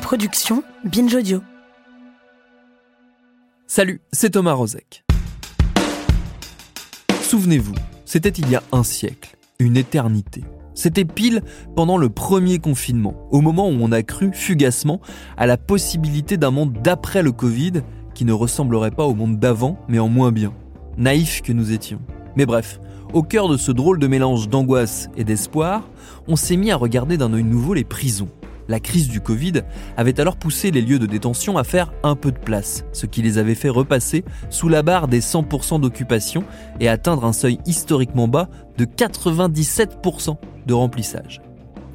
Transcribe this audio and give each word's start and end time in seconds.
Production 0.00 0.62
Binge 0.84 1.14
Audio. 1.14 1.40
Salut, 3.66 4.00
c'est 4.12 4.30
Thomas 4.30 4.52
Rozek. 4.52 5.04
Souvenez-vous, 7.22 7.74
c'était 8.04 8.30
il 8.30 8.50
y 8.50 8.56
a 8.56 8.62
un 8.72 8.82
siècle, 8.82 9.36
une 9.58 9.76
éternité. 9.76 10.42
C'était 10.74 11.04
pile 11.04 11.42
pendant 11.76 11.96
le 11.96 12.08
premier 12.08 12.58
confinement, 12.58 13.14
au 13.30 13.40
moment 13.40 13.68
où 13.68 13.76
on 13.80 13.92
a 13.92 14.02
cru 14.02 14.30
fugacement 14.32 15.00
à 15.36 15.46
la 15.46 15.56
possibilité 15.56 16.36
d'un 16.36 16.50
monde 16.50 16.80
d'après 16.82 17.22
le 17.22 17.32
Covid 17.32 17.82
qui 18.14 18.24
ne 18.24 18.32
ressemblerait 18.32 18.90
pas 18.90 19.04
au 19.04 19.14
monde 19.14 19.38
d'avant, 19.38 19.78
mais 19.88 19.98
en 19.98 20.08
moins 20.08 20.32
bien. 20.32 20.52
Naïfs 20.96 21.42
que 21.42 21.52
nous 21.52 21.72
étions. 21.72 22.00
Mais 22.36 22.46
bref, 22.46 22.80
au 23.12 23.22
cœur 23.22 23.48
de 23.48 23.56
ce 23.56 23.70
drôle 23.70 23.98
de 23.98 24.06
mélange 24.06 24.48
d'angoisse 24.48 25.08
et 25.16 25.24
d'espoir, 25.24 25.88
on 26.26 26.36
s'est 26.36 26.56
mis 26.56 26.70
à 26.70 26.76
regarder 26.76 27.16
d'un 27.16 27.32
œil 27.32 27.44
nouveau 27.44 27.74
les 27.74 27.84
prisons. 27.84 28.28
La 28.68 28.80
crise 28.80 29.08
du 29.08 29.20
Covid 29.20 29.62
avait 29.96 30.20
alors 30.20 30.36
poussé 30.36 30.70
les 30.70 30.80
lieux 30.80 30.98
de 30.98 31.06
détention 31.06 31.58
à 31.58 31.64
faire 31.64 31.92
un 32.02 32.16
peu 32.16 32.32
de 32.32 32.38
place, 32.38 32.84
ce 32.92 33.06
qui 33.06 33.22
les 33.22 33.38
avait 33.38 33.54
fait 33.54 33.68
repasser 33.68 34.24
sous 34.48 34.68
la 34.68 34.82
barre 34.82 35.08
des 35.08 35.20
100% 35.20 35.80
d'occupation 35.80 36.44
et 36.80 36.88
atteindre 36.88 37.24
un 37.24 37.32
seuil 37.32 37.58
historiquement 37.66 38.28
bas 38.28 38.48
de 38.78 38.84
97% 38.84 40.36
de 40.66 40.74
remplissage. 40.74 41.42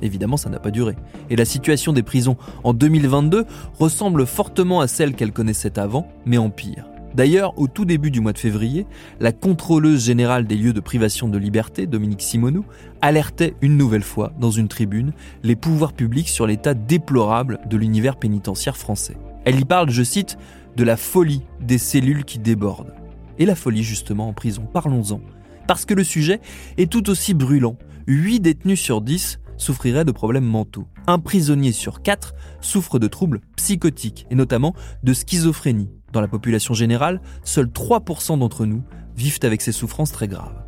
Évidemment, 0.02 0.38
ça 0.38 0.50
n'a 0.50 0.60
pas 0.60 0.72
duré. 0.72 0.96
Et 1.30 1.36
la 1.36 1.46
situation 1.46 1.92
des 1.92 2.04
prisons 2.04 2.38
en 2.64 2.74
2022 2.74 3.46
ressemble 3.78 4.26
fortement 4.26 4.80
à 4.80 4.88
celle 4.88 5.14
qu'elles 5.14 5.34
connaissaient 5.34 5.80
avant, 5.80 6.08
mais 6.26 6.38
en 6.38 6.50
pire. 6.50 6.86
D'ailleurs, 7.16 7.58
au 7.58 7.68
tout 7.68 7.86
début 7.86 8.12
du 8.12 8.22
mois 8.22 8.34
de 8.34 8.38
février, 8.38 8.86
la 9.20 9.32
contrôleuse 9.32 10.06
générale 10.06 10.46
des 10.46 10.56
lieux 10.56 10.74
de 10.74 10.80
privation 10.80 11.28
de 11.28 11.38
liberté, 11.38 11.88
Dominique 11.88 12.22
Simonou, 12.22 12.66
alertait 13.02 13.56
une 13.62 13.78
nouvelle 13.78 14.04
fois, 14.04 14.32
dans 14.40 14.52
une 14.52 14.68
tribune, 14.68 15.14
les 15.44 15.56
pouvoirs 15.56 15.94
publics 15.94 16.30
sur 16.30 16.46
l'état 16.46 16.74
déplorable 16.74 17.60
de 17.68 17.78
l'univers 17.78 18.18
pénitentiaire 18.18 18.78
français. 18.78 19.18
Elle 19.46 19.60
y 19.60 19.66
parle, 19.66 19.90
je 19.90 20.04
cite, 20.04 20.38
de 20.76 20.84
la 20.84 20.98
folie 20.98 21.42
des 21.62 21.78
cellules 21.78 22.26
qui 22.26 22.40
débordent. 22.40 22.94
Et 23.40 23.46
la 23.46 23.56
folie, 23.56 23.84
justement, 23.84 24.28
en 24.28 24.34
prison, 24.34 24.68
parlons-en. 24.72 25.22
Parce 25.68 25.86
que 25.86 25.94
le 25.94 26.04
sujet 26.04 26.40
est 26.78 26.92
tout 26.92 27.10
aussi 27.10 27.34
brûlant. 27.34 27.78
8 28.08 28.40
détenus 28.40 28.80
sur 28.80 29.02
10 29.02 29.40
souffriraient 29.58 30.06
de 30.06 30.12
problèmes 30.12 30.46
mentaux. 30.46 30.88
Un 31.08 31.20
prisonnier 31.20 31.72
sur 31.72 32.02
4 32.02 32.34
souffre 32.62 33.00
de 33.00 33.08
troubles 33.08 33.42
psychotiques, 33.56 34.26
et 34.30 34.36
notamment 34.36 34.74
de 35.04 35.14
schizophrénie. 35.14 35.90
Dans 36.12 36.22
la 36.22 36.28
population 36.28 36.74
générale, 36.74 37.22
seuls 37.44 37.68
3% 37.68 38.40
d'entre 38.40 38.66
nous 38.66 38.82
vivent 39.16 39.40
avec 39.44 39.62
ces 39.62 39.72
souffrances 39.72 40.12
très 40.12 40.28
graves. 40.28 40.64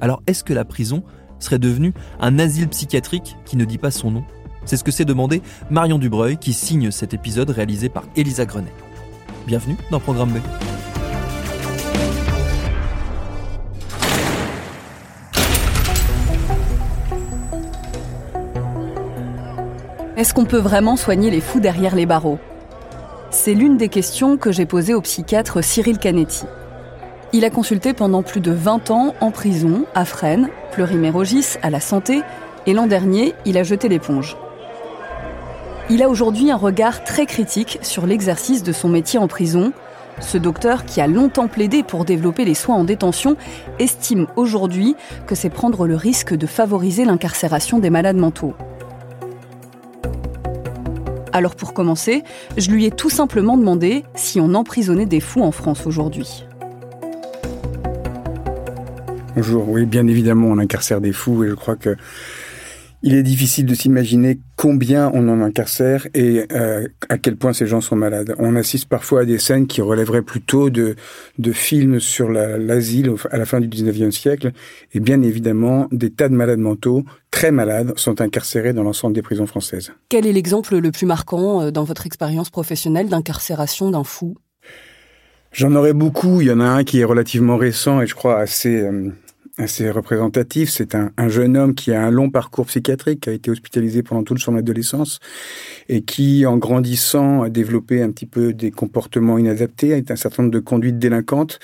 Alors 0.00 0.22
est-ce 0.26 0.42
que 0.42 0.54
la 0.54 0.64
prison 0.64 1.02
serait 1.38 1.58
devenue 1.58 1.92
un 2.18 2.38
asile 2.38 2.68
psychiatrique 2.68 3.36
qui 3.44 3.56
ne 3.56 3.64
dit 3.64 3.78
pas 3.78 3.90
son 3.90 4.10
nom? 4.10 4.24
C'est 4.64 4.76
ce 4.76 4.84
que 4.84 4.90
s'est 4.90 5.04
demandé 5.04 5.42
Marion 5.70 5.98
Dubreuil 5.98 6.38
qui 6.38 6.52
signe 6.52 6.90
cet 6.90 7.12
épisode 7.14 7.50
réalisé 7.50 7.88
par 7.88 8.04
Elisa 8.16 8.46
Grenet. 8.46 8.72
Bienvenue 9.46 9.76
dans 9.90 10.00
Programme 10.00 10.32
B. 10.32 10.38
Est-ce 20.16 20.32
qu'on 20.32 20.46
peut 20.46 20.56
vraiment 20.56 20.96
soigner 20.96 21.30
les 21.30 21.42
fous 21.42 21.60
derrière 21.60 21.94
les 21.94 22.06
barreaux? 22.06 22.38
C'est 23.30 23.54
l'une 23.54 23.76
des 23.76 23.88
questions 23.88 24.36
que 24.36 24.52
j'ai 24.52 24.66
posées 24.66 24.94
au 24.94 25.00
psychiatre 25.00 25.62
Cyril 25.62 25.98
Canetti. 25.98 26.44
Il 27.32 27.44
a 27.44 27.50
consulté 27.50 27.92
pendant 27.92 28.22
plus 28.22 28.40
de 28.40 28.52
20 28.52 28.90
ans 28.90 29.14
en 29.20 29.30
prison, 29.30 29.84
à 29.94 30.04
Fresnes, 30.04 30.48
Fleury-Mérogis, 30.70 31.56
à 31.62 31.70
la 31.70 31.80
santé, 31.80 32.22
et 32.66 32.72
l'an 32.72 32.86
dernier, 32.86 33.34
il 33.44 33.58
a 33.58 33.64
jeté 33.64 33.88
l'éponge. 33.88 34.36
Il 35.90 36.02
a 36.02 36.08
aujourd'hui 36.08 36.50
un 36.50 36.56
regard 36.56 37.04
très 37.04 37.26
critique 37.26 37.78
sur 37.82 38.06
l'exercice 38.06 38.62
de 38.62 38.72
son 38.72 38.88
métier 38.88 39.18
en 39.18 39.28
prison. 39.28 39.72
Ce 40.20 40.38
docteur, 40.38 40.84
qui 40.84 41.00
a 41.00 41.06
longtemps 41.06 41.48
plaidé 41.48 41.82
pour 41.82 42.04
développer 42.04 42.44
les 42.44 42.54
soins 42.54 42.76
en 42.76 42.84
détention, 42.84 43.36
estime 43.78 44.28
aujourd'hui 44.36 44.96
que 45.26 45.34
c'est 45.34 45.50
prendre 45.50 45.86
le 45.86 45.96
risque 45.96 46.34
de 46.34 46.46
favoriser 46.46 47.04
l'incarcération 47.04 47.78
des 47.78 47.90
malades 47.90 48.16
mentaux. 48.16 48.54
Alors 51.36 51.54
pour 51.54 51.74
commencer, 51.74 52.24
je 52.56 52.70
lui 52.70 52.86
ai 52.86 52.90
tout 52.90 53.10
simplement 53.10 53.58
demandé 53.58 54.04
si 54.14 54.40
on 54.40 54.54
emprisonnait 54.54 55.04
des 55.04 55.20
fous 55.20 55.42
en 55.42 55.52
France 55.52 55.86
aujourd'hui. 55.86 56.46
Bonjour, 59.36 59.68
oui, 59.68 59.84
bien 59.84 60.06
évidemment, 60.06 60.46
on 60.46 60.56
incarcère 60.56 61.02
des 61.02 61.12
fous 61.12 61.44
et 61.44 61.48
je 61.50 61.52
crois 61.52 61.76
que 61.76 61.94
il 63.06 63.14
est 63.14 63.22
difficile 63.22 63.66
de 63.66 63.74
s'imaginer 63.74 64.40
combien 64.56 65.12
on 65.14 65.28
en 65.28 65.40
incarcère 65.40 66.08
et 66.12 66.44
euh, 66.50 66.88
à 67.08 67.18
quel 67.18 67.36
point 67.36 67.52
ces 67.52 67.68
gens 67.68 67.80
sont 67.80 67.94
malades. 67.94 68.34
On 68.40 68.56
assiste 68.56 68.88
parfois 68.88 69.20
à 69.20 69.24
des 69.24 69.38
scènes 69.38 69.68
qui 69.68 69.80
relèveraient 69.80 70.22
plutôt 70.22 70.70
de, 70.70 70.96
de 71.38 71.52
films 71.52 72.00
sur 72.00 72.28
l'asile 72.28 73.14
à 73.30 73.36
la 73.36 73.46
fin 73.46 73.60
du 73.60 73.68
19e 73.68 74.10
siècle. 74.10 74.50
Et 74.92 74.98
bien 74.98 75.22
évidemment, 75.22 75.86
des 75.92 76.10
tas 76.10 76.28
de 76.28 76.34
malades 76.34 76.58
mentaux, 76.58 77.04
très 77.30 77.52
malades, 77.52 77.96
sont 77.96 78.20
incarcérés 78.20 78.72
dans 78.72 78.82
l'ensemble 78.82 79.14
des 79.14 79.22
prisons 79.22 79.46
françaises. 79.46 79.92
Quel 80.08 80.26
est 80.26 80.32
l'exemple 80.32 80.76
le 80.76 80.90
plus 80.90 81.06
marquant 81.06 81.62
euh, 81.62 81.70
dans 81.70 81.84
votre 81.84 82.06
expérience 82.06 82.50
professionnelle 82.50 83.08
d'incarcération 83.08 83.88
d'un 83.92 84.02
fou? 84.02 84.34
J'en 85.52 85.72
aurais 85.76 85.92
beaucoup. 85.92 86.40
Il 86.40 86.48
y 86.48 86.50
en 86.50 86.58
a 86.58 86.64
un 86.64 86.82
qui 86.82 86.98
est 86.98 87.04
relativement 87.04 87.56
récent 87.56 88.02
et 88.02 88.08
je 88.08 88.16
crois 88.16 88.40
assez... 88.40 88.82
Euh, 88.82 89.12
assez 89.58 89.90
représentatif. 89.90 90.70
C'est 90.70 90.94
un, 90.94 91.12
un, 91.16 91.28
jeune 91.28 91.56
homme 91.56 91.74
qui 91.74 91.92
a 91.92 92.04
un 92.04 92.10
long 92.10 92.30
parcours 92.30 92.66
psychiatrique, 92.66 93.20
qui 93.20 93.30
a 93.30 93.32
été 93.32 93.50
hospitalisé 93.50 94.02
pendant 94.02 94.22
toute 94.22 94.38
son 94.38 94.56
adolescence 94.56 95.18
et 95.88 96.02
qui, 96.02 96.44
en 96.46 96.56
grandissant, 96.56 97.42
a 97.42 97.48
développé 97.48 98.02
un 98.02 98.10
petit 98.10 98.26
peu 98.26 98.52
des 98.52 98.70
comportements 98.70 99.38
inadaptés, 99.38 99.94
a 99.94 100.00
un 100.08 100.16
certain 100.16 100.42
nombre 100.42 100.54
de 100.54 100.60
conduites 100.60 100.98
délinquantes. 100.98 101.58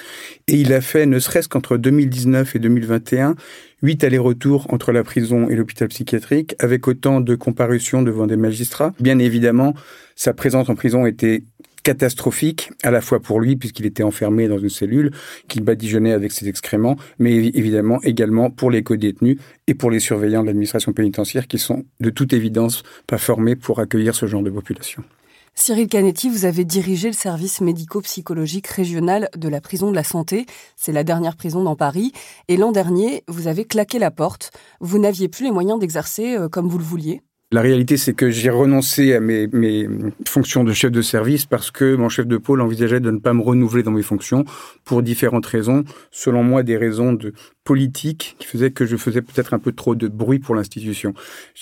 Et 0.48 0.56
il 0.56 0.72
a 0.72 0.80
fait, 0.80 1.06
ne 1.06 1.18
serait-ce 1.18 1.48
qu'entre 1.48 1.76
2019 1.76 2.56
et 2.56 2.58
2021, 2.58 3.34
huit 3.82 4.04
allers-retours 4.04 4.72
entre 4.72 4.92
la 4.92 5.02
prison 5.02 5.48
et 5.48 5.56
l'hôpital 5.56 5.88
psychiatrique, 5.88 6.54
avec 6.60 6.88
autant 6.88 7.20
de 7.20 7.34
comparutions 7.34 8.02
devant 8.02 8.26
des 8.26 8.36
magistrats. 8.36 8.94
Bien 9.00 9.18
évidemment, 9.18 9.74
sa 10.14 10.32
présence 10.32 10.68
en 10.68 10.74
prison 10.74 11.04
était 11.04 11.44
catastrophique, 11.82 12.70
à 12.82 12.90
la 12.90 13.00
fois 13.00 13.20
pour 13.20 13.40
lui, 13.40 13.56
puisqu'il 13.56 13.86
était 13.86 14.02
enfermé 14.02 14.48
dans 14.48 14.58
une 14.58 14.68
cellule, 14.68 15.10
qu'il 15.48 15.62
badigeonnait 15.62 16.12
avec 16.12 16.32
ses 16.32 16.48
excréments, 16.48 16.96
mais 17.18 17.32
évidemment 17.34 18.00
également 18.02 18.50
pour 18.50 18.70
les 18.70 18.82
co-détenus 18.82 19.38
et 19.66 19.74
pour 19.74 19.90
les 19.90 20.00
surveillants 20.00 20.42
de 20.42 20.46
l'administration 20.46 20.92
pénitentiaire 20.92 21.46
qui 21.46 21.58
sont 21.58 21.84
de 22.00 22.10
toute 22.10 22.32
évidence 22.32 22.82
pas 23.06 23.18
formés 23.18 23.56
pour 23.56 23.80
accueillir 23.80 24.14
ce 24.14 24.26
genre 24.26 24.42
de 24.42 24.50
population. 24.50 25.02
Cyril 25.54 25.86
Canetti, 25.86 26.30
vous 26.30 26.46
avez 26.46 26.64
dirigé 26.64 27.08
le 27.08 27.14
service 27.14 27.60
médico-psychologique 27.60 28.66
régional 28.68 29.28
de 29.36 29.48
la 29.48 29.60
prison 29.60 29.90
de 29.90 29.94
la 29.94 30.02
santé. 30.02 30.46
C'est 30.76 30.92
la 30.92 31.04
dernière 31.04 31.36
prison 31.36 31.62
dans 31.62 31.76
Paris. 31.76 32.12
Et 32.48 32.56
l'an 32.56 32.72
dernier, 32.72 33.22
vous 33.28 33.48
avez 33.48 33.66
claqué 33.66 33.98
la 33.98 34.10
porte. 34.10 34.50
Vous 34.80 34.98
n'aviez 34.98 35.28
plus 35.28 35.44
les 35.44 35.50
moyens 35.50 35.78
d'exercer 35.78 36.36
euh, 36.36 36.48
comme 36.48 36.68
vous 36.68 36.78
le 36.78 36.84
vouliez. 36.84 37.20
La 37.52 37.60
réalité, 37.60 37.98
c'est 37.98 38.14
que 38.14 38.30
j'ai 38.30 38.48
renoncé 38.48 39.12
à 39.12 39.20
mes, 39.20 39.46
mes, 39.48 39.86
fonctions 40.26 40.64
de 40.64 40.72
chef 40.72 40.90
de 40.90 41.02
service 41.02 41.44
parce 41.44 41.70
que 41.70 41.96
mon 41.96 42.08
chef 42.08 42.26
de 42.26 42.38
pôle 42.38 42.62
envisageait 42.62 42.98
de 42.98 43.10
ne 43.10 43.18
pas 43.18 43.34
me 43.34 43.42
renouveler 43.42 43.82
dans 43.82 43.90
mes 43.90 44.02
fonctions 44.02 44.46
pour 44.84 45.02
différentes 45.02 45.44
raisons. 45.44 45.84
Selon 46.10 46.42
moi, 46.42 46.62
des 46.62 46.78
raisons 46.78 47.12
de 47.12 47.34
politique 47.62 48.36
qui 48.38 48.46
faisaient 48.46 48.70
que 48.70 48.86
je 48.86 48.96
faisais 48.96 49.20
peut-être 49.20 49.52
un 49.52 49.58
peu 49.58 49.72
trop 49.72 49.94
de 49.94 50.08
bruit 50.08 50.38
pour 50.38 50.54
l'institution. 50.54 51.12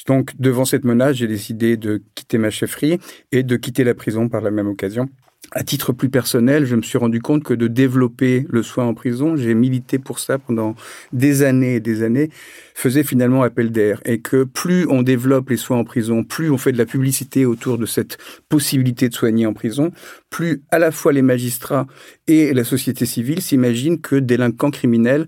Donc, 0.07 0.31
devant 0.39 0.65
cette 0.65 0.85
menace, 0.85 1.17
j'ai 1.17 1.27
décidé 1.27 1.77
de 1.77 2.01
quitter 2.15 2.39
ma 2.39 2.51
chefferie 2.51 3.01
et 3.33 3.43
de 3.43 3.57
quitter 3.57 3.83
la 3.83 3.95
prison 3.95 4.29
par 4.29 4.43
la 4.43 4.53
même 4.53 4.69
occasion 4.69 5.09
à 5.53 5.65
titre 5.65 5.93
plus 5.93 6.11
personnel, 6.11 6.65
je 6.65 6.77
me 6.77 6.83
suis 6.83 6.99
rendu 6.99 7.21
compte 7.21 7.43
que 7.43 7.55
de 7.55 7.67
développer 7.67 8.47
le 8.49 8.63
soin 8.63 8.85
en 8.85 8.95
prison, 8.95 9.35
j'ai 9.35 9.55
milité 9.55 9.99
pour 9.99 10.21
ça 10.21 10.39
pendant 10.39 10.77
des 11.13 11.43
années 11.43 11.77
et 11.77 11.81
des 11.81 12.03
années, 12.03 12.31
faisait 12.75 13.03
finalement 13.03 13.43
appel 13.43 13.73
d'air. 13.73 14.01
Et 14.05 14.21
que 14.21 14.45
plus 14.45 14.87
on 14.89 15.03
développe 15.03 15.51
les 15.51 15.57
soins 15.57 15.79
en 15.79 15.85
prison, 15.85 16.23
plus 16.23 16.51
on 16.51 16.59
fait 16.59 16.73
de 16.73 16.79
la 16.79 16.87
publicité 16.87 17.47
autour 17.47 17.79
de 17.79 17.87
cette 17.87 18.19
possibilité 18.49 19.09
de 19.09 19.15
soigner 19.15 19.47
en 19.47 19.53
prison, 19.53 19.91
plus 20.31 20.63
à 20.71 20.79
la 20.79 20.93
fois 20.93 21.13
les 21.13 21.23
magistrats 21.23 21.87
et 22.29 22.53
la 22.55 22.63
société 22.63 23.05
civile 23.05 23.43
s'imaginent 23.43 24.01
que 24.01 24.17
délinquants 24.17 24.71
criminels 24.71 25.27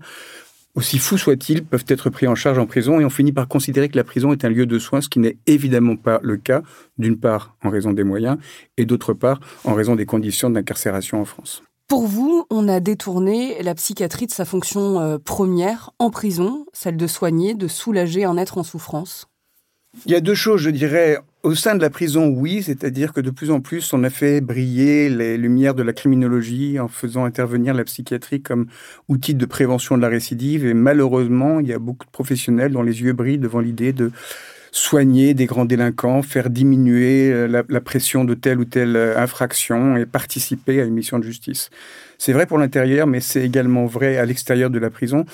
aussi 0.75 0.97
fous 0.97 1.17
soient-ils, 1.17 1.63
peuvent 1.63 1.85
être 1.87 2.09
pris 2.09 2.27
en 2.27 2.35
charge 2.35 2.57
en 2.57 2.65
prison 2.65 2.99
et 2.99 3.05
on 3.05 3.09
finit 3.09 3.31
par 3.31 3.47
considérer 3.47 3.89
que 3.89 3.97
la 3.97 4.03
prison 4.03 4.31
est 4.31 4.43
un 4.45 4.49
lieu 4.49 4.65
de 4.65 4.79
soins, 4.79 5.01
ce 5.01 5.09
qui 5.09 5.19
n'est 5.19 5.37
évidemment 5.45 5.95
pas 5.95 6.19
le 6.23 6.37
cas, 6.37 6.63
d'une 6.97 7.19
part 7.19 7.55
en 7.63 7.69
raison 7.69 7.93
des 7.93 8.03
moyens 8.03 8.37
et 8.77 8.85
d'autre 8.85 9.13
part 9.13 9.39
en 9.63 9.73
raison 9.73 9.95
des 9.95 10.05
conditions 10.05 10.49
d'incarcération 10.49 11.21
en 11.21 11.25
France. 11.25 11.63
Pour 11.87 12.07
vous, 12.07 12.45
on 12.49 12.67
a 12.69 12.79
détourné 12.79 13.61
la 13.61 13.75
psychiatrie 13.75 14.25
de 14.25 14.31
sa 14.31 14.45
fonction 14.45 14.99
euh, 14.99 15.17
première 15.19 15.91
en 15.99 16.09
prison, 16.09 16.65
celle 16.73 16.97
de 16.97 17.07
soigner, 17.07 17.53
de 17.53 17.67
soulager 17.67 18.23
un 18.23 18.37
être 18.37 18.57
en 18.57 18.63
souffrance? 18.63 19.27
Il 20.05 20.11
y 20.11 20.15
a 20.15 20.21
deux 20.21 20.33
choses, 20.33 20.61
je 20.61 20.71
dirais. 20.71 21.19
Au 21.43 21.55
sein 21.55 21.75
de 21.75 21.81
la 21.81 21.89
prison, 21.89 22.29
oui, 22.29 22.63
c'est-à-dire 22.63 23.11
que 23.11 23.19
de 23.19 23.29
plus 23.29 23.51
en 23.51 23.59
plus, 23.59 23.91
on 23.91 24.05
a 24.05 24.09
fait 24.09 24.39
briller 24.39 25.09
les 25.09 25.37
lumières 25.37 25.75
de 25.75 25.83
la 25.83 25.91
criminologie 25.91 26.79
en 26.79 26.87
faisant 26.87 27.25
intervenir 27.25 27.73
la 27.73 27.83
psychiatrie 27.83 28.41
comme 28.41 28.67
outil 29.09 29.35
de 29.35 29.45
prévention 29.45 29.97
de 29.97 30.01
la 30.01 30.07
récidive. 30.07 30.65
Et 30.65 30.73
malheureusement, 30.73 31.59
il 31.59 31.67
y 31.67 31.73
a 31.73 31.79
beaucoup 31.79 32.05
de 32.05 32.11
professionnels 32.11 32.71
dont 32.71 32.81
les 32.81 33.01
yeux 33.01 33.11
brillent 33.11 33.39
devant 33.39 33.59
l'idée 33.59 33.91
de 33.91 34.13
soigner 34.71 35.33
des 35.33 35.45
grands 35.45 35.65
délinquants, 35.65 36.21
faire 36.21 36.49
diminuer 36.49 37.29
euh, 37.33 37.63
la, 37.67 37.81
pression 37.81 38.23
de 38.23 38.35
telle 38.35 38.59
ou 38.59 38.65
telle 38.65 38.95
euh, 38.95 39.19
infraction 39.19 39.97
et 39.97 40.05
participer 40.05 40.79
à 40.79 40.85
une 40.85 40.93
mission 40.93 41.19
de 41.19 41.25
justice. 41.25 41.69
C'est 42.17 42.31
vrai 42.31 42.45
pour 42.45 42.57
l'intérieur, 42.57 43.05
mais 43.05 43.19
c'est 43.19 43.43
également 43.43 43.85
vrai 43.85 44.15
à 44.15 44.25
l'extérieur 44.25 44.69
de 44.69 44.79
la 44.79 44.89
prison 44.89 45.25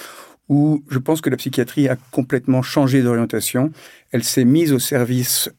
où 0.49 0.83
je 0.89 0.97
pense 0.97 1.21
que 1.21 1.29
la 1.29 1.37
psychiatrie 1.37 1.87
a 1.87 1.95
complètement 2.11 2.63
changé 2.63 3.03
d'orientation. 3.03 3.71
Elle 4.11 4.23
s'est 4.23 4.45
mise 4.45 4.73
au 4.73 4.79
service 4.79 5.49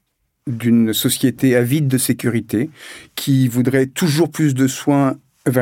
d'une 0.46 0.92
société 0.92 1.56
avide 1.56 1.88
de 1.88 1.98
sécurité 1.98 2.70
qui 3.14 3.48
voudrait 3.48 3.86
toujours 3.86 4.30
plus 4.30 4.54
de 4.54 4.66
soins, 4.66 5.18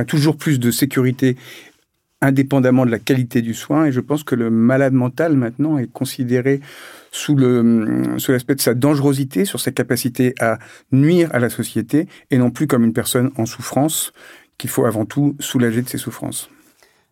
toujours 0.06 0.36
plus 0.36 0.58
de 0.58 0.70
sécurité 0.70 1.36
indépendamment 2.20 2.84
de 2.84 2.90
la 2.90 2.98
qualité 2.98 3.42
du 3.42 3.54
soin. 3.54 3.86
Et 3.86 3.92
je 3.92 4.00
pense 4.00 4.24
que 4.24 4.34
le 4.34 4.50
malade 4.50 4.92
mental 4.92 5.34
maintenant 5.34 5.78
est 5.78 5.90
considéré 5.90 6.60
sous 7.10 7.34
le 7.34 8.18
sous 8.18 8.32
l'aspect 8.32 8.54
de 8.54 8.60
sa 8.60 8.74
dangerosité, 8.74 9.44
sur 9.44 9.60
sa 9.60 9.70
capacité 9.70 10.34
à 10.40 10.58
nuire 10.92 11.30
à 11.32 11.38
la 11.38 11.48
société, 11.48 12.08
et 12.30 12.38
non 12.38 12.50
plus 12.50 12.66
comme 12.66 12.84
une 12.84 12.92
personne 12.92 13.30
en 13.36 13.46
souffrance 13.46 14.12
qu'il 14.58 14.70
faut 14.70 14.84
avant 14.84 15.06
tout 15.06 15.36
soulager 15.38 15.82
de 15.82 15.88
ses 15.88 15.98
souffrances. 15.98 16.50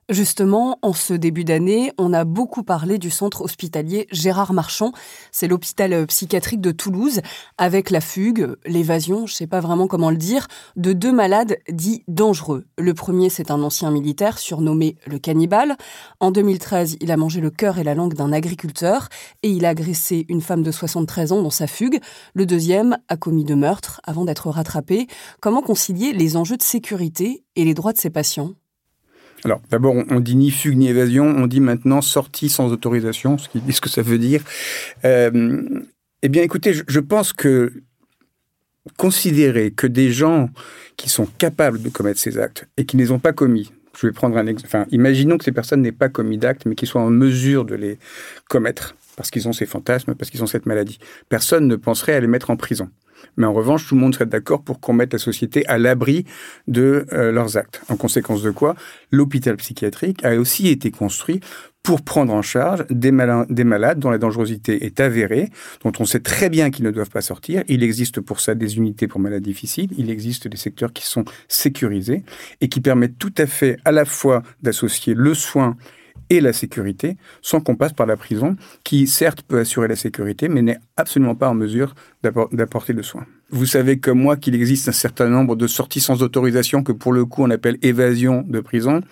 Justement, 0.08 0.78
en 0.82 0.92
ce 0.92 1.14
début 1.14 1.42
d'année, 1.42 1.90
on 1.98 2.12
a 2.12 2.24
beaucoup 2.24 2.62
parlé 2.62 2.96
du 2.96 3.10
centre 3.10 3.42
hospitalier 3.42 4.06
Gérard 4.12 4.52
Marchand. 4.52 4.92
C'est 5.32 5.48
l'hôpital 5.48 5.92
euh, 5.92 6.06
psychiatrique 6.06 6.60
de 6.60 6.70
Toulouse, 6.70 7.22
avec 7.58 7.90
la 7.90 8.00
fugue, 8.00 8.54
l'évasion, 8.66 9.26
je 9.26 9.32
ne 9.32 9.36
sais 9.36 9.46
pas 9.48 9.58
vraiment 9.58 9.88
comment 9.88 10.10
le 10.10 10.16
dire, 10.16 10.46
de 10.76 10.92
deux 10.92 11.10
malades 11.10 11.58
dits 11.68 12.04
dangereux. 12.06 12.66
Le 12.78 12.94
premier, 12.94 13.30
c'est 13.30 13.50
un 13.50 13.60
ancien 13.64 13.90
militaire 13.90 14.38
surnommé 14.38 14.96
le 15.06 15.18
cannibale. 15.18 15.76
En 16.20 16.30
2013, 16.30 16.98
il 17.00 17.10
a 17.10 17.16
mangé 17.16 17.40
le 17.40 17.50
cœur 17.50 17.78
et 17.78 17.82
la 17.82 17.96
langue 17.96 18.14
d'un 18.14 18.32
agriculteur 18.32 19.08
et 19.42 19.50
il 19.50 19.66
a 19.66 19.70
agressé 19.70 20.24
une 20.28 20.40
femme 20.40 20.62
de 20.62 20.70
73 20.70 21.32
ans 21.32 21.42
dans 21.42 21.50
sa 21.50 21.66
fugue. 21.66 21.98
Le 22.32 22.46
deuxième 22.46 22.96
a 23.08 23.16
commis 23.16 23.44
deux 23.44 23.56
meurtres 23.56 24.00
avant 24.04 24.24
d'être 24.24 24.50
rattrapé. 24.50 25.08
Comment 25.40 25.62
concilier 25.62 26.12
les 26.12 26.36
enjeux 26.36 26.56
de 26.56 26.62
sécurité 26.62 27.42
et 27.56 27.64
les 27.64 27.74
droits 27.74 27.92
de 27.92 27.98
ses 27.98 28.10
patients? 28.10 28.52
Alors, 29.44 29.60
d'abord, 29.70 29.94
on 30.08 30.20
dit 30.20 30.34
ni 30.34 30.50
fugue 30.50 30.76
ni 30.76 30.88
évasion, 30.88 31.26
on 31.26 31.46
dit 31.46 31.60
maintenant 31.60 32.00
sortie 32.00 32.48
sans 32.48 32.72
autorisation, 32.72 33.38
ce 33.38 33.48
qui 33.48 33.60
dit 33.60 33.72
ce 33.72 33.80
que 33.80 33.88
ça 33.88 34.02
veut 34.02 34.18
dire. 34.18 34.42
Euh, 35.04 35.62
eh 36.22 36.28
bien, 36.28 36.42
écoutez, 36.42 36.72
je, 36.72 37.00
pense 37.00 37.32
que 37.32 37.72
considérer 38.96 39.70
que 39.70 39.86
des 39.86 40.10
gens 40.10 40.50
qui 40.96 41.08
sont 41.08 41.26
capables 41.38 41.82
de 41.82 41.88
commettre 41.88 42.18
ces 42.18 42.38
actes 42.38 42.66
et 42.76 42.86
qui 42.86 42.96
ne 42.96 43.02
les 43.02 43.10
ont 43.10 43.18
pas 43.18 43.32
commis, 43.32 43.72
je 43.98 44.06
vais 44.06 44.12
prendre 44.12 44.36
un 44.36 44.46
exemple, 44.46 44.66
enfin, 44.66 44.86
imaginons 44.90 45.38
que 45.38 45.44
ces 45.44 45.52
personnes 45.52 45.82
n'aient 45.82 45.92
pas 45.92 46.08
commis 46.08 46.38
d'actes, 46.38 46.66
mais 46.66 46.74
qui 46.74 46.86
soient 46.86 47.02
en 47.02 47.10
mesure 47.10 47.64
de 47.64 47.74
les 47.74 47.98
commettre, 48.48 48.96
parce 49.16 49.30
qu'ils 49.30 49.48
ont 49.48 49.52
ces 49.52 49.66
fantasmes, 49.66 50.14
parce 50.14 50.30
qu'ils 50.30 50.42
ont 50.42 50.46
cette 50.46 50.66
maladie. 50.66 50.98
Personne 51.28 51.66
ne 51.66 51.76
penserait 51.76 52.14
à 52.14 52.20
les 52.20 52.26
mettre 52.26 52.50
en 52.50 52.56
prison. 52.56 52.90
Mais 53.37 53.46
en 53.46 53.52
revanche, 53.52 53.87
tout 53.87 53.94
le 53.94 54.00
monde 54.00 54.14
serait 54.14 54.26
d'accord 54.26 54.62
pour 54.62 54.81
qu'on 54.81 54.93
mette 54.93 55.12
la 55.12 55.19
société 55.19 55.67
à 55.67 55.78
l'abri 55.78 56.25
de 56.69 57.06
euh, 57.12 57.32
leurs 57.32 57.56
actes. 57.56 57.82
En 57.88 57.96
conséquence 57.96 58.43
de 58.43 58.50
quoi, 58.50 58.75
l'hôpital 59.11 59.56
psychiatrique 59.56 60.25
a 60.25 60.37
aussi 60.37 60.69
été 60.69 60.90
construit 60.90 61.40
pour 61.87 62.02
prendre 62.02 62.34
en 62.34 62.43
charge 62.43 62.84
des, 62.90 63.12
des, 63.49 63.64
malades 63.64 64.00
dont 64.00 64.11
la 64.11 64.19
dangerosité 64.19 64.84
est 64.87 64.99
avérée, 64.99 65.50
dont 65.84 65.93
on 66.00 66.05
sait 66.05 66.19
très 66.19 66.50
bien 66.50 66.73
qu'ils 66.73 66.84
ne 66.84 66.90
doivent 66.90 67.11
pas 67.11 67.20
sortir. 67.20 67.62
Il 67.69 67.84
existe 67.84 68.20
pour 68.20 68.40
ça 68.40 68.56
des 68.56 68.76
unités 68.76 69.06
pour 69.06 69.20
malades 69.20 69.44
difficiles, 69.44 69.90
il 69.96 70.11
existe 70.11 70.49
des 70.49 70.56
secteurs 70.56 70.93
qui 70.93 71.06
sont 71.06 71.25
sécurisés 71.46 72.25
et 72.61 72.69
qui 72.69 72.81
permettent 72.81 73.19
tout 73.19 73.34
à 73.38 73.46
fait 73.46 73.76
à 73.84 73.93
la 73.93 74.05
fois 74.05 74.43
d'associer 74.62 75.14
le 75.14 75.32
soin 75.32 75.76
et 76.30 76.40
la 76.40 76.52
sécurité, 76.52 77.16
sans 77.42 77.60
qu'on 77.60 77.76
passe 77.76 77.92
par 77.92 78.06
la 78.06 78.16
prison, 78.16 78.56
qui 78.84 79.06
certes 79.06 79.42
peut 79.42 79.58
assurer 79.58 79.88
la 79.88 79.96
sécurité, 79.96 80.48
mais 80.48 80.62
n'est 80.62 80.78
absolument 80.96 81.34
pas 81.34 81.48
en 81.48 81.54
mesure 81.54 81.94
d'apporter 82.22 82.92
le 82.92 83.02
soin. 83.02 83.26
Vous 83.50 83.66
savez 83.66 84.00
comme 84.00 84.18
moi 84.18 84.36
qu'il 84.36 84.56
existe 84.56 84.88
un 84.88 84.92
certain 84.92 85.28
nombre 85.28 85.54
de 85.54 85.68
sorties 85.68 86.00
sans 86.00 86.24
autorisation 86.24 86.82
que 86.82 86.90
pour 86.90 87.12
le 87.12 87.24
coup 87.24 87.44
on 87.44 87.50
appelle 87.50 87.78
évasion 87.80 88.42
de 88.44 88.58
prison. 88.58 89.02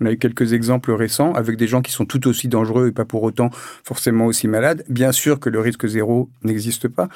On 0.00 0.06
a 0.06 0.12
eu 0.12 0.16
quelques 0.16 0.52
exemples 0.52 0.92
récents 0.92 1.32
avec 1.32 1.56
des 1.56 1.66
gens 1.66 1.82
qui 1.82 1.90
sont 1.90 2.04
tout 2.04 2.28
aussi 2.28 2.46
dangereux 2.46 2.88
et 2.88 2.92
pas 2.92 3.04
pour 3.04 3.24
autant 3.24 3.50
forcément 3.82 4.26
aussi 4.26 4.46
malades. 4.46 4.84
Bien 4.88 5.10
sûr 5.10 5.40
que 5.40 5.50
le 5.50 5.58
risque 5.58 5.88
zéro 5.88 6.30
n'existe 6.44 6.86
pas. 6.86 7.08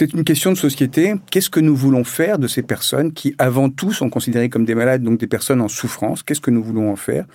C'est 0.00 0.14
une 0.14 0.24
question 0.24 0.50
de 0.50 0.56
société. 0.56 1.12
Qu'est-ce 1.30 1.50
que 1.50 1.60
nous 1.60 1.76
voulons 1.76 2.04
faire 2.04 2.38
de 2.38 2.46
ces 2.46 2.62
personnes 2.62 3.12
qui, 3.12 3.34
avant 3.36 3.68
tout, 3.68 3.92
sont 3.92 4.08
considérées 4.08 4.48
comme 4.48 4.64
des 4.64 4.74
malades, 4.74 5.02
donc 5.02 5.20
des 5.20 5.26
personnes 5.26 5.60
en 5.60 5.68
souffrance? 5.68 6.22
Qu'est-ce 6.22 6.40
que 6.40 6.50
nous 6.50 6.62
voulons 6.62 6.90
en 6.90 6.96
faire? 6.96 7.26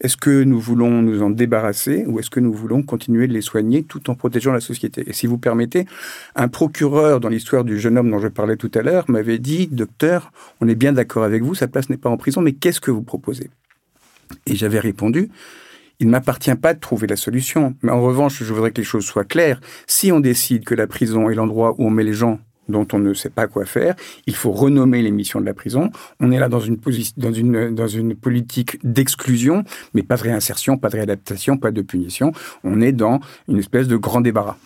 Est-ce 0.00 0.16
que 0.16 0.42
nous 0.42 0.58
voulons 0.58 1.00
nous 1.00 1.22
en 1.22 1.30
débarrasser 1.30 2.06
ou 2.08 2.18
est-ce 2.18 2.28
que 2.28 2.40
nous 2.40 2.52
voulons 2.52 2.82
continuer 2.82 3.28
de 3.28 3.32
les 3.32 3.40
soigner 3.40 3.84
tout 3.84 4.10
en 4.10 4.16
protégeant 4.16 4.52
la 4.52 4.58
société? 4.58 5.04
Et 5.06 5.12
si 5.12 5.28
vous 5.28 5.38
permettez, 5.38 5.86
un 6.34 6.48
procureur 6.48 7.20
dans 7.20 7.28
l'histoire 7.28 7.62
du 7.62 7.78
jeune 7.78 7.96
homme 7.96 8.10
dont 8.10 8.18
je 8.18 8.26
parlais 8.26 8.56
tout 8.56 8.72
à 8.74 8.82
l'heure 8.82 9.04
m'avait 9.08 9.38
dit, 9.38 9.68
docteur, 9.68 10.32
on 10.60 10.66
est 10.66 10.74
bien 10.74 10.92
d'accord 10.92 11.22
avec 11.22 11.44
vous, 11.44 11.54
sa 11.54 11.68
place 11.68 11.88
n'est 11.88 11.98
pas 11.98 12.10
en 12.10 12.16
prison, 12.16 12.40
mais 12.40 12.52
qu'est-ce 12.52 12.80
que 12.80 12.90
vous 12.90 13.02
proposez? 13.02 13.48
Et 14.44 14.56
j'avais 14.56 14.80
répondu, 14.80 15.30
il 16.00 16.06
ne 16.06 16.12
m'appartient 16.12 16.54
pas 16.54 16.74
de 16.74 16.80
trouver 16.80 17.06
la 17.06 17.16
solution. 17.16 17.74
Mais 17.82 17.92
en 17.92 18.00
revanche, 18.02 18.42
je 18.42 18.52
voudrais 18.52 18.70
que 18.70 18.80
les 18.80 18.84
choses 18.84 19.04
soient 19.04 19.24
claires. 19.24 19.60
Si 19.86 20.12
on 20.12 20.20
décide 20.20 20.64
que 20.64 20.74
la 20.74 20.86
prison 20.86 21.30
est 21.30 21.34
l'endroit 21.34 21.74
où 21.78 21.86
on 21.86 21.90
met 21.90 22.04
les 22.04 22.14
gens 22.14 22.38
dont 22.68 22.86
on 22.92 22.98
ne 22.98 23.14
sait 23.14 23.30
pas 23.30 23.46
quoi 23.46 23.64
faire. 23.64 23.94
Il 24.26 24.34
faut 24.34 24.52
renommer 24.52 25.02
les 25.02 25.10
missions 25.10 25.40
de 25.40 25.46
la 25.46 25.54
prison. 25.54 25.90
On 26.20 26.30
est 26.30 26.38
là 26.38 26.48
dans 26.48 26.60
une, 26.60 26.76
dans 26.76 27.88
une, 27.88 28.14
politique 28.14 28.78
d'exclusion, 28.84 29.64
mais 29.94 30.02
pas 30.02 30.16
de 30.16 30.22
réinsertion, 30.22 30.76
pas 30.76 30.90
de 30.90 30.96
réadaptation, 30.96 31.56
pas 31.56 31.70
de 31.70 31.82
punition. 31.82 32.32
On 32.64 32.80
est 32.80 32.92
dans 32.92 33.20
une 33.48 33.58
espèce 33.58 33.88
de 33.88 33.96
grand 33.96 34.20
débarras. 34.20 34.56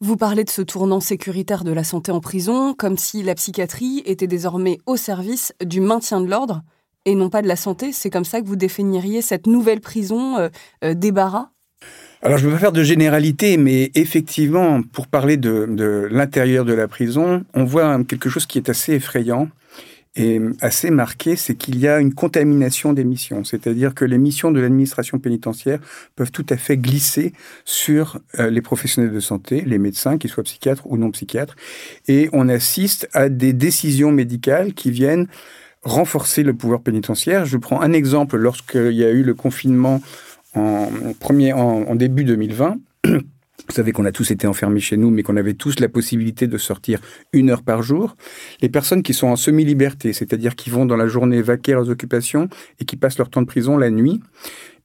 Vous 0.00 0.16
parlez 0.16 0.44
de 0.44 0.50
ce 0.50 0.62
tournant 0.62 1.00
sécuritaire 1.00 1.64
de 1.64 1.72
la 1.72 1.82
santé 1.82 2.12
en 2.12 2.20
prison, 2.20 2.74
comme 2.74 2.96
si 2.96 3.24
la 3.24 3.34
psychiatrie 3.34 4.02
était 4.06 4.28
désormais 4.28 4.78
au 4.86 4.96
service 4.96 5.52
du 5.64 5.80
maintien 5.80 6.20
de 6.20 6.30
l'ordre 6.30 6.62
et 7.08 7.14
non 7.14 7.30
pas 7.30 7.40
de 7.40 7.48
la 7.48 7.56
santé. 7.56 7.92
C'est 7.92 8.10
comme 8.10 8.26
ça 8.26 8.40
que 8.40 8.46
vous 8.46 8.56
définiriez 8.56 9.22
cette 9.22 9.46
nouvelle 9.46 9.80
prison 9.80 10.36
euh, 10.36 10.48
euh, 10.84 10.94
débarras 10.94 11.50
alors, 12.20 12.36
je 12.36 12.46
ne 12.46 12.50
veux 12.50 12.56
pas 12.56 12.62
faire 12.62 12.72
de 12.72 12.82
généralité, 12.82 13.56
mais 13.58 13.92
effectivement, 13.94 14.82
pour 14.82 15.06
parler 15.06 15.36
de, 15.36 16.08
l'intérieur 16.10 16.64
de 16.64 16.72
la 16.72 16.88
prison, 16.88 17.44
on 17.54 17.62
voit 17.62 18.02
quelque 18.02 18.28
chose 18.28 18.44
qui 18.44 18.58
est 18.58 18.68
assez 18.68 18.94
effrayant 18.94 19.48
et 20.16 20.40
assez 20.60 20.90
marqué, 20.90 21.36
c'est 21.36 21.54
qu'il 21.54 21.78
y 21.78 21.86
a 21.86 22.00
une 22.00 22.12
contamination 22.12 22.92
des 22.92 23.04
missions. 23.04 23.44
C'est-à-dire 23.44 23.94
que 23.94 24.04
les 24.04 24.18
missions 24.18 24.50
de 24.50 24.58
l'administration 24.58 25.20
pénitentiaire 25.20 25.78
peuvent 26.16 26.32
tout 26.32 26.46
à 26.50 26.56
fait 26.56 26.76
glisser 26.76 27.32
sur 27.64 28.18
euh, 28.40 28.50
les 28.50 28.62
professionnels 28.62 29.12
de 29.12 29.20
santé, 29.20 29.62
les 29.64 29.78
médecins, 29.78 30.18
qu'ils 30.18 30.30
soient 30.30 30.42
psychiatres 30.42 30.88
ou 30.88 30.96
non 30.96 31.12
psychiatres. 31.12 31.54
Et 32.08 32.28
on 32.32 32.48
assiste 32.48 33.08
à 33.12 33.28
des 33.28 33.52
décisions 33.52 34.10
médicales 34.10 34.74
qui 34.74 34.90
viennent 34.90 35.28
renforcer 35.82 36.42
le 36.42 36.54
pouvoir 36.54 36.80
pénitentiaire. 36.80 37.46
Je 37.46 37.56
prends 37.56 37.80
un 37.80 37.92
exemple 37.92 38.36
lorsqu'il 38.36 38.92
y 38.92 39.04
a 39.04 39.10
eu 39.10 39.22
le 39.22 39.34
confinement 39.34 40.00
en, 40.54 41.94
début 41.94 42.24
2020. 42.24 42.76
Vous 43.68 43.74
savez 43.74 43.92
qu'on 43.92 44.06
a 44.06 44.12
tous 44.12 44.30
été 44.30 44.46
enfermés 44.46 44.80
chez 44.80 44.96
nous, 44.96 45.10
mais 45.10 45.22
qu'on 45.22 45.36
avait 45.36 45.52
tous 45.52 45.78
la 45.78 45.90
possibilité 45.90 46.46
de 46.46 46.56
sortir 46.56 47.00
une 47.34 47.50
heure 47.50 47.62
par 47.62 47.82
jour. 47.82 48.16
Les 48.62 48.70
personnes 48.70 49.02
qui 49.02 49.12
sont 49.12 49.26
en 49.26 49.36
semi-liberté, 49.36 50.14
c'est-à-dire 50.14 50.56
qui 50.56 50.70
vont 50.70 50.86
dans 50.86 50.96
la 50.96 51.06
journée 51.06 51.42
vaquer 51.42 51.72
leurs 51.72 51.90
occupations 51.90 52.48
et 52.80 52.86
qui 52.86 52.96
passent 52.96 53.18
leur 53.18 53.28
temps 53.28 53.42
de 53.42 53.46
prison 53.46 53.76
la 53.76 53.90
nuit, 53.90 54.20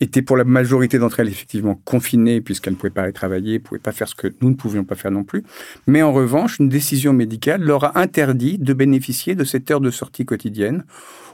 étaient 0.01 0.21
pour 0.21 0.35
la 0.35 0.43
majorité 0.43 0.99
d'entre 0.99 1.21
elles 1.21 1.29
effectivement 1.29 1.79
confinées 1.85 2.41
puisqu'elles 2.41 2.73
ne 2.73 2.77
pouvaient 2.77 2.89
pas 2.89 3.03
aller 3.03 3.13
travailler, 3.13 3.53
ne 3.53 3.59
pouvaient 3.59 3.79
pas 3.79 3.93
faire 3.93 4.09
ce 4.09 4.15
que 4.15 4.27
nous 4.41 4.49
ne 4.49 4.55
pouvions 4.55 4.83
pas 4.83 4.95
faire 4.95 5.11
non 5.11 5.23
plus. 5.23 5.43
Mais 5.87 6.01
en 6.01 6.11
revanche, 6.11 6.59
une 6.59 6.67
décision 6.67 7.13
médicale 7.13 7.61
leur 7.61 7.85
a 7.85 7.99
interdit 7.99 8.57
de 8.57 8.73
bénéficier 8.73 9.33
de 9.35 9.45
cette 9.45 9.71
heure 9.71 9.81
de 9.81 9.91
sortie 9.91 10.25
quotidienne 10.25 10.83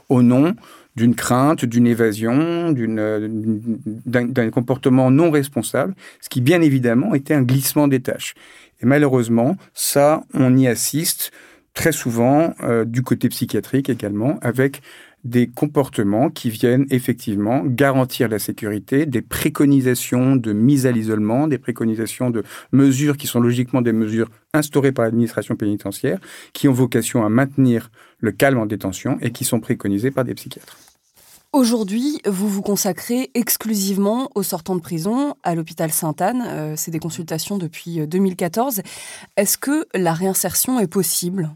au 0.08 0.22
nom 0.22 0.54
d'une 0.96 1.14
crainte, 1.14 1.64
d'une 1.64 1.86
évasion, 1.86 2.72
d'un 2.72 4.50
comportement 4.50 5.10
non 5.10 5.30
responsable, 5.30 5.94
ce 6.20 6.28
qui 6.28 6.40
bien 6.40 6.60
évidemment 6.60 7.14
était 7.14 7.34
un 7.34 7.42
glissement 7.42 7.88
des 7.88 8.00
tâches. 8.00 8.34
Et 8.82 8.86
malheureusement, 8.86 9.56
ça, 9.74 10.24
on 10.34 10.56
y 10.56 10.66
assiste 10.66 11.32
très 11.74 11.92
souvent 11.92 12.54
euh, 12.62 12.84
du 12.84 13.02
côté 13.02 13.28
psychiatrique 13.28 13.88
également, 13.88 14.38
avec 14.42 14.82
des 15.24 15.48
comportements 15.48 16.30
qui 16.30 16.48
viennent 16.48 16.86
effectivement 16.90 17.62
garantir 17.64 18.28
la 18.28 18.38
sécurité, 18.38 19.04
des 19.06 19.20
préconisations 19.20 20.34
de 20.36 20.52
mise 20.52 20.86
à 20.86 20.92
l'isolement, 20.92 21.46
des 21.46 21.58
préconisations 21.58 22.30
de 22.30 22.42
mesures 22.72 23.16
qui 23.16 23.26
sont 23.26 23.40
logiquement 23.40 23.82
des 23.82 23.92
mesures 23.92 24.30
instaurées 24.54 24.92
par 24.92 25.04
l'administration 25.04 25.56
pénitentiaire, 25.56 26.18
qui 26.52 26.68
ont 26.68 26.72
vocation 26.72 27.24
à 27.24 27.28
maintenir 27.28 27.90
le 28.20 28.32
calme 28.32 28.58
en 28.58 28.66
détention 28.66 29.18
et 29.20 29.32
qui 29.32 29.44
sont 29.44 29.60
préconisées 29.60 30.10
par 30.10 30.24
des 30.24 30.34
psychiatres. 30.34 30.76
Aujourd'hui, 31.52 32.20
vous 32.26 32.48
vous 32.48 32.62
consacrez 32.62 33.30
exclusivement 33.34 34.30
aux 34.36 34.44
sortants 34.44 34.76
de 34.76 34.80
prison 34.80 35.34
à 35.42 35.56
l'hôpital 35.56 35.90
Sainte-Anne. 35.90 36.44
Euh, 36.46 36.74
c'est 36.76 36.92
des 36.92 37.00
consultations 37.00 37.58
depuis 37.58 38.06
2014. 38.06 38.78
Euh, 38.78 38.82
Est-ce 39.36 39.58
que 39.58 39.86
la 39.92 40.12
réinsertion 40.12 40.78
est 40.78 40.86
possible? 40.86 41.50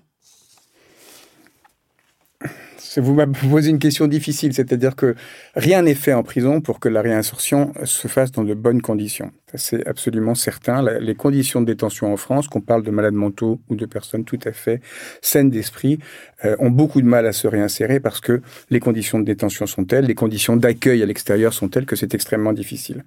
Vous 2.97 3.14
m'avez 3.14 3.33
posé 3.33 3.71
une 3.71 3.79
question 3.79 4.07
difficile, 4.07 4.53
c'est-à-dire 4.53 4.97
que 4.97 5.14
rien 5.55 5.83
n'est 5.83 5.95
fait 5.95 6.12
en 6.12 6.23
prison 6.23 6.61
pour 6.61 6.81
que 6.81 6.88
la 6.88 7.03
réinsertion 7.03 7.73
se 7.85 8.09
fasse 8.09 8.33
dans 8.33 8.45
de 8.45 8.55
bonnes 8.55 8.83
conditions. 8.83 9.31
C'est 9.55 9.87
absolument 9.87 10.35
certain. 10.35 10.83
Les 11.00 11.14
conditions 11.14 11.61
de 11.61 11.67
détention 11.67 12.12
en 12.12 12.17
France, 12.17 12.49
qu'on 12.49 12.61
parle 12.61 12.83
de 12.83 12.91
malades 12.91 13.14
mentaux 13.14 13.61
ou 13.69 13.76
de 13.76 13.87
personnes 13.87 14.25
tout 14.25 14.38
à 14.45 14.53
fait 14.53 14.81
saines 15.23 15.50
d'esprit, 15.50 15.99
euh, 16.45 16.57
ont 16.59 16.71
beaucoup 16.71 17.00
de 17.00 17.07
mal 17.07 17.26
à 17.26 17.33
se 17.33 17.47
réinsérer 17.47 18.00
parce 18.00 18.21
que 18.21 18.43
les 18.71 18.81
conditions 18.81 19.19
de 19.19 19.25
détention 19.25 19.67
sont 19.67 19.85
telles, 19.85 20.07
les 20.07 20.14
conditions 20.14 20.57
d'accueil 20.57 21.03
à 21.03 21.07
l'extérieur 21.07 21.53
sont 21.53 21.69
telles 21.69 21.87
que 21.87 21.97
c'est 21.97 22.14
extrêmement 22.14 22.53
difficile. 22.53 23.05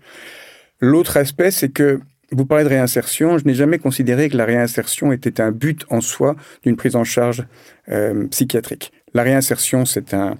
L'autre 0.80 1.18
aspect, 1.18 1.52
c'est 1.52 1.70
que 1.70 2.00
vous 2.32 2.46
parlez 2.46 2.64
de 2.64 2.70
réinsertion. 2.70 3.38
Je 3.38 3.46
n'ai 3.46 3.54
jamais 3.54 3.80
considéré 3.80 4.30
que 4.30 4.38
la 4.38 4.46
réinsertion 4.46 5.12
était 5.12 5.42
un 5.42 5.52
but 5.52 5.86
en 5.90 6.02
soi 6.02 6.36
d'une 6.64 6.76
prise 6.76 6.96
en 6.96 7.04
charge 7.04 7.46
euh, 7.90 8.28
psychiatrique. 8.28 8.92
La 9.14 9.24
réinsertion, 9.24 9.86
c'est 9.86 10.14
un, 10.14 10.38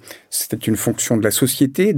une 0.66 0.76
fonction 0.76 1.16
de 1.16 1.24
la 1.24 1.30
société, 1.30 1.94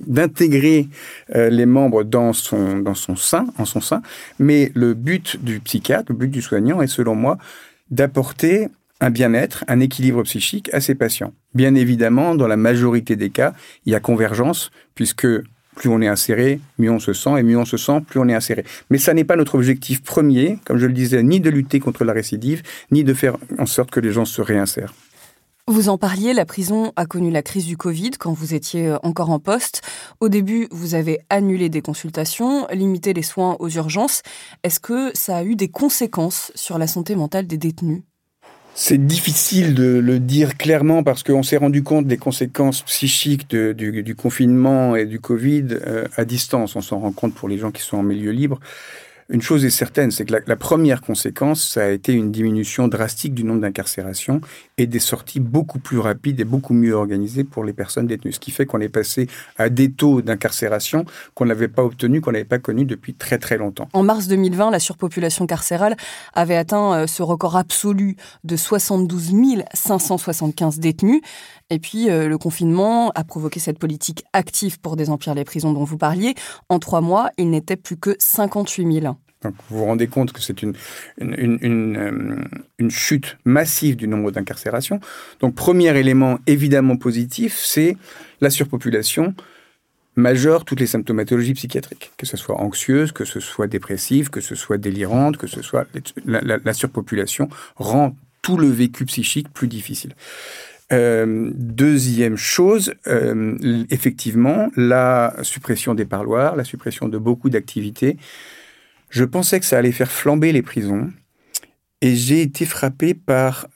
d'intégrer 0.00 0.88
euh, 1.34 1.50
les 1.50 1.66
membres 1.66 2.04
dans 2.04 2.32
son, 2.32 2.78
dans 2.78 2.94
son 2.94 3.16
sein, 3.16 3.46
en 3.58 3.64
son 3.64 3.80
sein. 3.80 4.02
Mais 4.38 4.70
le 4.74 4.94
but 4.94 5.42
du 5.42 5.60
psychiatre, 5.60 6.12
le 6.12 6.14
but 6.16 6.28
du 6.28 6.42
soignant 6.42 6.82
est, 6.82 6.86
selon 6.86 7.14
moi, 7.14 7.38
d'apporter 7.90 8.68
un 9.00 9.10
bien-être, 9.10 9.64
un 9.66 9.80
équilibre 9.80 10.22
psychique 10.24 10.68
à 10.72 10.80
ses 10.80 10.94
patients. 10.94 11.32
Bien 11.54 11.74
évidemment, 11.74 12.34
dans 12.34 12.46
la 12.46 12.56
majorité 12.56 13.16
des 13.16 13.30
cas, 13.30 13.54
il 13.86 13.92
y 13.92 13.94
a 13.94 14.00
convergence, 14.00 14.70
puisque 14.94 15.26
plus 15.74 15.88
on 15.88 16.02
est 16.02 16.08
inséré, 16.08 16.60
mieux 16.78 16.90
on 16.90 16.98
se 16.98 17.14
sent, 17.14 17.38
et 17.38 17.42
mieux 17.42 17.56
on 17.56 17.64
se 17.64 17.78
sent, 17.78 18.02
plus 18.06 18.20
on 18.20 18.28
est 18.28 18.34
inséré. 18.34 18.64
Mais 18.90 18.98
ça 18.98 19.14
n'est 19.14 19.24
pas 19.24 19.36
notre 19.36 19.54
objectif 19.54 20.02
premier, 20.02 20.58
comme 20.66 20.76
je 20.76 20.86
le 20.86 20.92
disais, 20.92 21.22
ni 21.22 21.40
de 21.40 21.48
lutter 21.48 21.80
contre 21.80 22.04
la 22.04 22.12
récidive, 22.12 22.62
ni 22.90 23.04
de 23.04 23.14
faire 23.14 23.38
en 23.58 23.66
sorte 23.66 23.90
que 23.90 24.00
les 24.00 24.12
gens 24.12 24.26
se 24.26 24.42
réinsèrent. 24.42 24.92
Vous 25.70 25.88
en 25.88 25.98
parliez, 25.98 26.34
la 26.34 26.44
prison 26.44 26.92
a 26.96 27.06
connu 27.06 27.30
la 27.30 27.42
crise 27.42 27.64
du 27.64 27.76
Covid 27.76 28.10
quand 28.18 28.32
vous 28.32 28.54
étiez 28.54 28.88
euh, 28.88 28.98
encore 29.04 29.30
en 29.30 29.38
poste. 29.38 29.82
Au 30.18 30.28
début, 30.28 30.66
vous 30.72 30.96
avez 30.96 31.20
annulé 31.30 31.68
des 31.68 31.80
consultations, 31.80 32.66
limité 32.72 33.12
les 33.12 33.22
soins 33.22 33.56
aux 33.60 33.68
urgences. 33.68 34.22
Est-ce 34.64 34.80
que 34.80 35.12
ça 35.14 35.36
a 35.36 35.44
eu 35.44 35.54
des 35.54 35.68
conséquences 35.68 36.50
sur 36.56 36.76
la 36.76 36.88
santé 36.88 37.14
mentale 37.14 37.46
des 37.46 37.56
détenus? 37.56 38.02
C'est 38.74 39.06
difficile 39.06 39.76
de 39.76 40.00
le 40.00 40.18
dire 40.18 40.56
clairement 40.56 41.04
parce 41.04 41.22
qu'on 41.22 41.44
s'est 41.44 41.56
rendu 41.56 41.84
compte 41.84 42.08
des 42.08 42.18
conséquences 42.18 42.82
psychiques 42.82 43.48
du, 43.54 44.14
confinement 44.16 44.96
et 44.96 45.06
du 45.06 45.20
Covid 45.20 45.66
euh, 45.70 46.08
à 46.16 46.24
distance. 46.24 46.74
On 46.74 46.80
s'en 46.80 46.98
rend 46.98 47.12
compte 47.12 47.34
pour 47.34 47.48
les 47.48 47.58
gens 47.58 47.70
qui 47.70 47.82
sont 47.82 47.98
en 47.98 48.02
milieu 48.02 48.32
libre. 48.32 48.58
Une 49.32 49.42
chose 49.42 49.64
est 49.64 49.70
certaine, 49.70 50.10
c'est 50.10 50.24
que 50.24 50.34
la, 50.44 50.56
première 50.56 51.00
conséquence, 51.00 51.62
ça 51.62 51.84
a 51.84 51.88
été 51.88 52.12
une 52.12 52.32
diminution 52.32 52.88
drastique 52.88 53.32
du 53.32 53.44
nombre 53.44 53.60
d'incarcérations 53.60 54.40
et 54.76 54.88
des 54.88 54.98
sorties 54.98 55.38
beaucoup 55.38 55.78
plus 55.78 56.00
rapides 56.00 56.40
et 56.40 56.44
beaucoup 56.44 56.74
mieux 56.74 56.94
organisées 56.94 57.44
pour 57.44 57.62
les 57.62 57.72
personnes 57.72 58.08
détenues. 58.08 58.32
Ce 58.32 58.40
qui 58.40 58.50
fait 58.50 58.66
qu'on 58.66 58.80
est 58.80 58.88
passé 58.88 59.28
à 59.56 59.68
des 59.68 59.92
taux 59.92 60.20
d'incarcération 60.20 61.04
qu'on 61.34 61.46
n'avait 61.46 61.68
pas 61.68 61.84
obtenus, 61.84 62.22
qu'on 62.22 62.32
n'avait 62.32 62.44
pas 62.44 62.58
connus 62.58 62.86
depuis 62.86 63.14
très 63.14 63.38
très 63.38 63.56
longtemps. 63.56 63.88
En 63.92 64.02
mars 64.02 64.26
2020, 64.26 64.72
la 64.72 64.80
surpopulation 64.80 65.46
carcérale 65.46 65.96
avait 66.34 66.56
atteint 66.56 66.94
euh, 66.94 67.06
ce 67.06 67.22
record 67.22 67.56
absolu 67.56 68.16
de 68.42 68.56
72 68.56 69.30
575 69.74 70.80
détenus. 70.80 71.20
Et 71.70 71.78
puis, 71.78 72.10
euh, 72.10 72.28
le 72.28 72.36
confinement 72.36 73.10
a 73.14 73.24
provoqué 73.24 73.60
cette 73.60 73.78
politique 73.78 74.24
active 74.32 74.80
pour 74.80 74.96
déemplir 74.96 75.34
les 75.34 75.44
prisons 75.44 75.72
dont 75.72 75.84
vous 75.84 75.96
parliez. 75.96 76.34
En 76.68 76.80
trois 76.80 77.00
mois, 77.00 77.30
il 77.38 77.50
n'était 77.50 77.76
plus 77.76 77.96
que 77.96 78.16
58 78.18 79.00
000. 79.00 79.16
Donc, 79.42 79.54
vous 79.70 79.78
vous 79.78 79.84
rendez 79.84 80.08
compte 80.08 80.32
que 80.32 80.42
c'est 80.42 80.64
euh, 80.64 80.70
une, 81.20 82.90
chute 82.90 83.38
massive 83.44 83.96
du 83.96 84.08
nombre 84.08 84.32
d'incarcérations. 84.32 85.00
Donc, 85.40 85.54
premier 85.54 85.96
élément 85.96 86.38
évidemment 86.46 86.96
positif, 86.96 87.56
c'est 87.56 87.96
la 88.40 88.50
surpopulation 88.50 89.34
majeure 90.16 90.64
toutes 90.64 90.80
les 90.80 90.88
symptomatologies 90.88 91.54
psychiatriques, 91.54 92.10
que 92.18 92.26
ce 92.26 92.36
soit 92.36 92.60
anxieuse, 92.60 93.12
que 93.12 93.24
ce 93.24 93.38
soit 93.38 93.68
dépressive, 93.68 94.28
que 94.28 94.40
ce 94.40 94.56
soit 94.56 94.76
délirante, 94.76 95.36
que 95.36 95.46
ce 95.46 95.62
soit 95.62 95.86
la 96.26 96.74
surpopulation 96.74 97.48
rend 97.76 98.14
tout 98.42 98.56
le 98.56 98.66
vécu 98.66 99.06
psychique 99.06 99.50
plus 99.52 99.68
difficile. 99.68 100.14
Euh, 100.92 101.50
deuxième 101.54 102.36
chose, 102.36 102.94
euh, 103.06 103.84
effectivement, 103.90 104.70
la 104.76 105.34
suppression 105.42 105.94
des 105.94 106.04
parloirs, 106.04 106.56
la 106.56 106.64
suppression 106.64 107.08
de 107.08 107.16
beaucoup 107.16 107.48
d'activités. 107.48 108.16
Je 109.08 109.24
pensais 109.24 109.60
que 109.60 109.66
ça 109.66 109.78
allait 109.78 109.92
faire 109.92 110.10
flamber 110.10 110.52
les 110.52 110.62
prisons 110.62 111.12
et 112.00 112.16
j'ai 112.16 112.42
été 112.42 112.64
frappé 112.64 113.14
par 113.14 113.68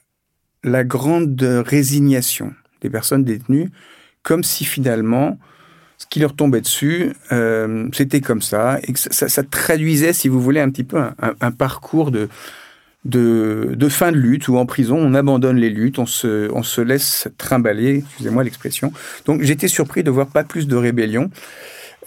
la 0.63 0.83
grande 0.83 1.41
résignation 1.41 2.53
des 2.81 2.89
personnes 2.89 3.23
détenues, 3.23 3.69
comme 4.23 4.43
si 4.43 4.65
finalement 4.65 5.37
ce 5.97 6.07
qui 6.07 6.19
leur 6.19 6.35
tombait 6.35 6.59
dessus, 6.59 7.13
euh, 7.31 7.87
c'était 7.93 8.19
comme 8.19 8.41
ça, 8.41 8.79
et 8.83 8.91
que 8.91 8.99
ça, 8.99 9.43
traduisait, 9.43 10.11
si 10.11 10.27
vous 10.27 10.41
voulez, 10.41 10.59
un 10.59 10.69
petit 10.69 10.83
peu 10.83 10.97
un 11.39 11.51
parcours 11.51 12.11
de, 12.11 12.27
de, 13.05 13.87
fin 13.89 14.11
de 14.11 14.17
lutte 14.17 14.47
ou 14.47 14.57
en 14.57 14.65
prison, 14.65 14.97
on 14.97 15.13
abandonne 15.13 15.57
les 15.57 15.69
luttes, 15.69 15.99
on 15.99 16.05
se, 16.05 16.81
laisse 16.81 17.27
trimballer, 17.37 17.99
excusez-moi 17.99 18.43
l'expression. 18.43 18.91
Donc 19.25 19.41
j'étais 19.41 19.67
surpris 19.67 20.03
de 20.03 20.11
voir 20.11 20.27
pas 20.27 20.43
plus 20.43 20.67
de 20.67 20.75
rébellion. 20.75 21.29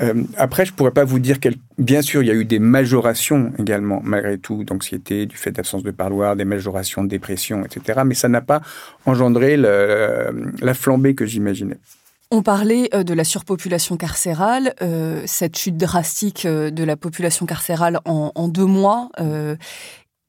Euh, 0.00 0.14
après, 0.36 0.64
je 0.64 0.72
pourrais 0.72 0.92
pas 0.92 1.04
vous 1.04 1.18
dire 1.18 1.40
quel. 1.40 1.56
Bien 1.76 2.02
sûr, 2.02 2.22
il 2.22 2.26
y 2.26 2.30
a 2.30 2.34
eu 2.34 2.44
des 2.44 2.60
majorations 2.60 3.52
également, 3.58 4.00
malgré 4.04 4.38
tout, 4.38 4.62
d'anxiété, 4.62 5.26
du 5.26 5.36
fait 5.36 5.50
d'absence 5.50 5.82
de 5.82 5.90
parloir, 5.90 6.36
des 6.36 6.44
majorations 6.44 7.02
de 7.02 7.08
dépression, 7.08 7.64
etc. 7.64 8.02
Mais 8.06 8.14
ça 8.14 8.28
n'a 8.28 8.40
pas 8.40 8.60
engendré 9.06 9.56
la 9.56 10.74
flambée 10.74 11.16
que 11.16 11.26
j'imaginais. 11.26 11.78
On 12.30 12.42
parlait 12.42 12.90
euh, 12.94 13.04
de 13.04 13.14
la 13.14 13.24
surpopulation 13.24 13.96
carcérale, 13.96 14.74
euh, 14.82 15.22
cette 15.24 15.56
chute 15.56 15.78
drastique 15.78 16.46
de 16.46 16.84
la 16.84 16.96
population 16.96 17.46
carcérale 17.46 18.00
en 18.04 18.48
deux 18.48 18.66
mois. 18.66 19.08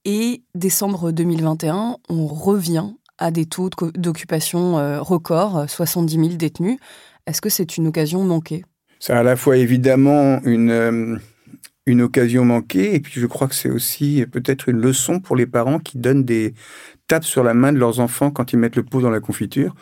Et 0.06 0.44
décembre 0.56 1.12
2021, 1.12 1.98
on 2.10 2.28
revient 2.28 2.86
à 3.18 3.32
des 3.32 3.46
taux 3.46 3.70
d'occupation 3.96 4.80
euh, 4.80 5.02
records, 5.02 5.70
70 5.70 6.16
000 6.16 6.28
détenus. 6.36 6.78
Est-ce 7.28 7.42
que 7.42 7.50
c'est 7.50 7.78
une 7.78 7.88
occasion 7.88 8.24
manquée? 8.24 8.64
C'est 9.00 9.14
à 9.14 9.24
la 9.24 9.36
fois 9.36 9.58
évidemment 9.58 10.42
une, 10.44 10.72
euh, 10.72 11.18
une 11.86 12.02
occasion 12.02 12.46
manquée, 12.46 12.96
et 12.96 13.00
puis 13.00 13.20
je 13.20 13.26
crois 13.28 13.48
que 13.48 13.56
c'est 13.56 13.70
aussi 13.70 14.26
peut-être 14.32 14.70
une 14.70 14.78
leçon 14.78 15.20
pour 15.20 15.36
les 15.36 15.46
parents 15.46 15.80
qui 15.80 15.98
donnent 15.98 16.24
des 16.24 16.54
tapes 17.08 17.26
sur 17.26 17.44
la 17.44 17.54
main 17.54 17.74
de 17.74 17.78
leurs 17.78 18.00
enfants 18.00 18.32
quand 18.32 18.54
ils 18.54 18.58
mettent 18.58 18.78
le 18.78 18.84
pot 18.84 19.02
dans 19.02 19.10
la 19.10 19.20
confiture 19.20 19.76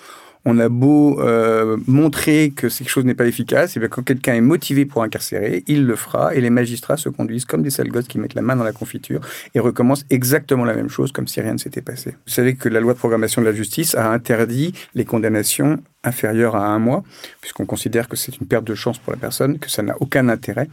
on 0.50 0.60
a 0.60 0.70
beau 0.70 1.20
euh, 1.20 1.76
montrer 1.88 2.54
que 2.56 2.68
quelque 2.68 2.88
chose 2.88 3.04
n'est 3.04 3.16
pas 3.16 3.26
efficace, 3.26 3.76
et 3.76 3.82
bien 3.82 3.90
quand 3.90 4.02
quelqu'un 4.02 4.34
est 4.34 4.42
motivé 4.42 4.86
pour 4.86 5.04
incarcérer, 5.04 5.66
il 5.68 5.86
le 5.86 5.98
fera 5.98 6.34
et 6.34 6.40
les 6.40 6.50
magistrats 6.50 6.96
se 6.96 7.10
conduisent 7.10 7.44
comme 7.44 7.64
des 7.64 7.70
sales 7.70 7.92
qui 8.08 8.18
mettent 8.18 8.34
la 8.34 8.42
main 8.42 8.56
dans 8.56 8.64
la 8.64 8.72
confiture 8.72 9.20
et 9.54 9.60
recommencent 9.60 10.06
exactement 10.10 10.64
la 10.64 10.74
même 10.74 10.88
chose 10.90 11.12
comme 11.12 11.28
si 11.28 11.42
rien 11.42 11.52
ne 11.52 11.58
s'était 11.58 11.82
passé. 11.82 12.12
Vous 12.12 12.32
savez 12.32 12.56
que 12.56 12.70
la 12.70 12.80
loi 12.80 12.94
de 12.94 12.98
programmation 12.98 13.42
de 13.42 13.48
la 13.48 13.54
justice 13.54 13.94
a 13.96 14.10
interdit 14.10 14.72
les 14.96 15.04
condamnations 15.04 15.80
inférieures 16.06 16.56
à 16.56 16.66
un 16.66 16.80
mois, 16.80 17.04
puisqu'on 17.42 17.66
considère 17.66 18.08
que 18.08 18.16
c'est 18.16 18.38
une 18.38 18.48
perte 18.48 18.64
de 18.64 18.76
chance 18.76 19.00
pour 19.00 19.12
la 19.12 19.20
personne, 19.20 19.60
que 19.60 19.70
ça 19.70 19.84
n'a 19.84 19.96
aucun 20.00 20.30
intérêt. 20.30 20.70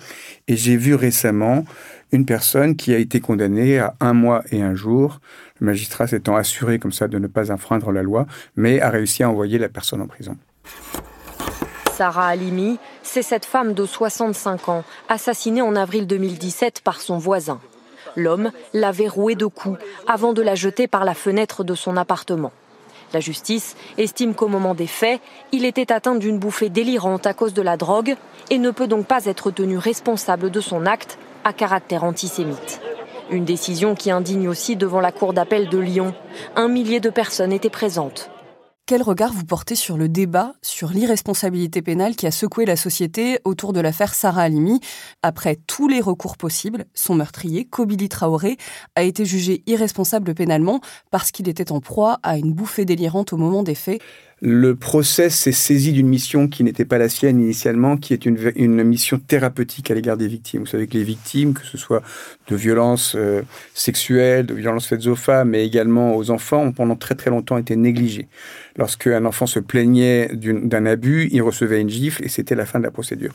Et 0.46 0.56
j'ai 0.56 0.76
vu 0.76 0.94
récemment 0.94 1.64
une 2.12 2.26
personne 2.26 2.76
qui 2.76 2.94
a 2.94 2.98
été 2.98 3.18
condamnée 3.18 3.80
à 3.80 3.94
un 3.98 4.12
mois 4.12 4.44
et 4.52 4.62
un 4.62 4.76
jour 4.76 5.20
magistrat 5.64 6.06
s'étant 6.06 6.36
assuré 6.36 6.78
comme 6.78 6.92
ça 6.92 7.08
de 7.08 7.18
ne 7.18 7.26
pas 7.26 7.50
enfreindre 7.50 7.90
la 7.92 8.02
loi, 8.02 8.26
mais 8.56 8.80
a 8.80 8.90
réussi 8.90 9.22
à 9.22 9.30
envoyer 9.30 9.58
la 9.58 9.68
personne 9.68 10.00
en 10.00 10.06
prison. 10.06 10.36
Sarah 11.96 12.28
Halimi, 12.28 12.78
c'est 13.02 13.22
cette 13.22 13.44
femme 13.44 13.72
de 13.72 13.86
65 13.86 14.68
ans, 14.68 14.84
assassinée 15.08 15.62
en 15.62 15.76
avril 15.76 16.06
2017 16.06 16.80
par 16.80 17.00
son 17.00 17.18
voisin. 17.18 17.60
L'homme 18.16 18.50
l'avait 18.72 19.08
rouée 19.08 19.34
de 19.34 19.46
coups 19.46 19.78
avant 20.06 20.32
de 20.32 20.42
la 20.42 20.54
jeter 20.54 20.88
par 20.88 21.04
la 21.04 21.14
fenêtre 21.14 21.64
de 21.64 21.74
son 21.74 21.96
appartement. 21.96 22.52
La 23.12 23.20
justice 23.20 23.76
estime 23.96 24.34
qu'au 24.34 24.48
moment 24.48 24.74
des 24.74 24.88
faits, 24.88 25.20
il 25.52 25.64
était 25.64 25.92
atteint 25.92 26.16
d'une 26.16 26.38
bouffée 26.38 26.68
délirante 26.68 27.26
à 27.28 27.34
cause 27.34 27.54
de 27.54 27.62
la 27.62 27.76
drogue 27.76 28.16
et 28.50 28.58
ne 28.58 28.72
peut 28.72 28.88
donc 28.88 29.06
pas 29.06 29.26
être 29.26 29.52
tenu 29.52 29.78
responsable 29.78 30.50
de 30.50 30.60
son 30.60 30.86
acte 30.86 31.18
à 31.44 31.52
caractère 31.52 32.02
antisémite. 32.02 32.80
Une 33.30 33.44
décision 33.44 33.94
qui 33.94 34.10
indigne 34.10 34.48
aussi 34.48 34.76
devant 34.76 35.00
la 35.00 35.10
cour 35.10 35.32
d'appel 35.32 35.68
de 35.68 35.78
Lyon. 35.78 36.14
Un 36.56 36.68
millier 36.68 37.00
de 37.00 37.10
personnes 37.10 37.52
étaient 37.52 37.70
présentes. 37.70 38.30
quel 38.86 39.00
regard 39.00 39.32
vous 39.32 39.46
portez 39.46 39.76
sur 39.76 39.96
le 39.96 40.10
débat 40.10 40.52
sur 40.60 40.90
l'irresponsabilité 40.90 41.80
pénale 41.80 42.16
qui 42.16 42.26
a 42.26 42.30
secoué 42.30 42.66
la 42.66 42.76
société 42.76 43.38
autour 43.44 43.72
de 43.72 43.80
l'affaire 43.80 44.12
Sarah 44.12 44.42
Halimi? 44.42 44.80
Après 45.22 45.56
tous 45.66 45.88
les 45.88 46.02
recours 46.02 46.36
possibles, 46.36 46.84
son 46.92 47.14
meurtrier, 47.14 47.64
Kobili 47.64 48.10
Traoré, 48.10 48.58
a 48.94 49.02
été 49.02 49.24
jugé 49.24 49.62
irresponsable 49.66 50.34
pénalement 50.34 50.80
parce 51.10 51.30
qu'il 51.30 51.48
était 51.48 51.72
en 51.72 51.80
proie 51.80 52.18
à 52.22 52.36
une 52.36 52.52
bouffée 52.52 52.84
délirante 52.84 53.32
au 53.32 53.38
moment 53.38 53.62
des 53.62 53.74
faits. 53.74 54.02
Le 54.40 54.74
procès 54.74 55.30
s'est 55.30 55.52
saisi 55.52 55.92
d'une 55.92 56.08
mission 56.08 56.48
qui 56.48 56.64
n'était 56.64 56.84
pas 56.84 56.98
la 56.98 57.08
sienne 57.08 57.40
initialement, 57.40 57.96
qui 57.96 58.12
est 58.12 58.26
une, 58.26 58.82
mission 58.82 59.18
thérapeutique 59.18 59.90
à 59.90 59.94
l'égard 59.94 60.16
des 60.16 60.26
victimes. 60.26 60.60
Vous 60.60 60.66
savez 60.66 60.86
que 60.86 60.94
les 60.94 61.04
victimes, 61.04 61.54
que 61.54 61.64
ce 61.64 61.78
soit 61.78 62.02
de 62.48 62.56
violences 62.56 63.14
euh, 63.16 63.42
sexuelles, 63.74 64.46
de 64.46 64.54
violences 64.54 64.86
faites 64.86 65.06
aux 65.06 65.16
femmes, 65.16 65.50
mais 65.50 65.64
également 65.64 66.16
aux 66.16 66.30
enfants, 66.30 66.62
ont 66.62 66.72
pendant 66.72 66.96
très 66.96 67.14
très 67.14 67.30
longtemps 67.30 67.56
été 67.58 67.76
négligées. 67.76 68.28
Lorsque 68.76 69.06
un 69.06 69.24
enfant 69.24 69.46
se 69.46 69.60
plaignait 69.60 70.30
d'un 70.34 70.84
abus, 70.84 71.28
il 71.30 71.40
recevait 71.40 71.80
une 71.80 71.90
gifle 71.90 72.24
et 72.24 72.28
c'était 72.28 72.56
la 72.56 72.66
fin 72.66 72.80
de 72.80 72.84
la 72.84 72.90
procédure. 72.90 73.32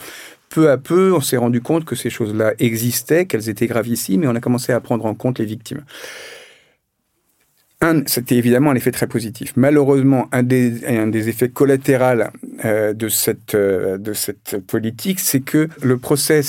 Peu 0.49 0.69
à 0.69 0.77
peu, 0.77 1.13
on 1.13 1.21
s'est 1.21 1.37
rendu 1.37 1.61
compte 1.61 1.85
que 1.85 1.95
ces 1.95 2.09
choses-là 2.09 2.53
existaient, 2.59 3.25
qu'elles 3.25 3.49
étaient 3.49 3.67
gravissimes, 3.67 4.23
et 4.23 4.27
on 4.27 4.35
a 4.35 4.39
commencé 4.39 4.73
à 4.73 4.79
prendre 4.79 5.05
en 5.05 5.13
compte 5.13 5.39
les 5.39 5.45
victimes. 5.45 5.83
C'était 8.07 8.35
évidemment 8.35 8.71
un 8.71 8.75
effet 8.75 8.91
très 8.91 9.07
positif. 9.07 9.53
Malheureusement, 9.55 10.27
un 10.33 10.43
des, 10.43 11.29
effets 11.29 11.47
collatéraux 11.47 12.23
euh, 12.65 12.91
de, 12.91 13.07
cette, 13.07 13.55
euh, 13.55 13.97
de 13.97 14.11
cette 14.11 14.57
politique, 14.67 15.21
c'est 15.21 15.39
que 15.39 15.69
le 15.81 15.97
procès 15.97 16.41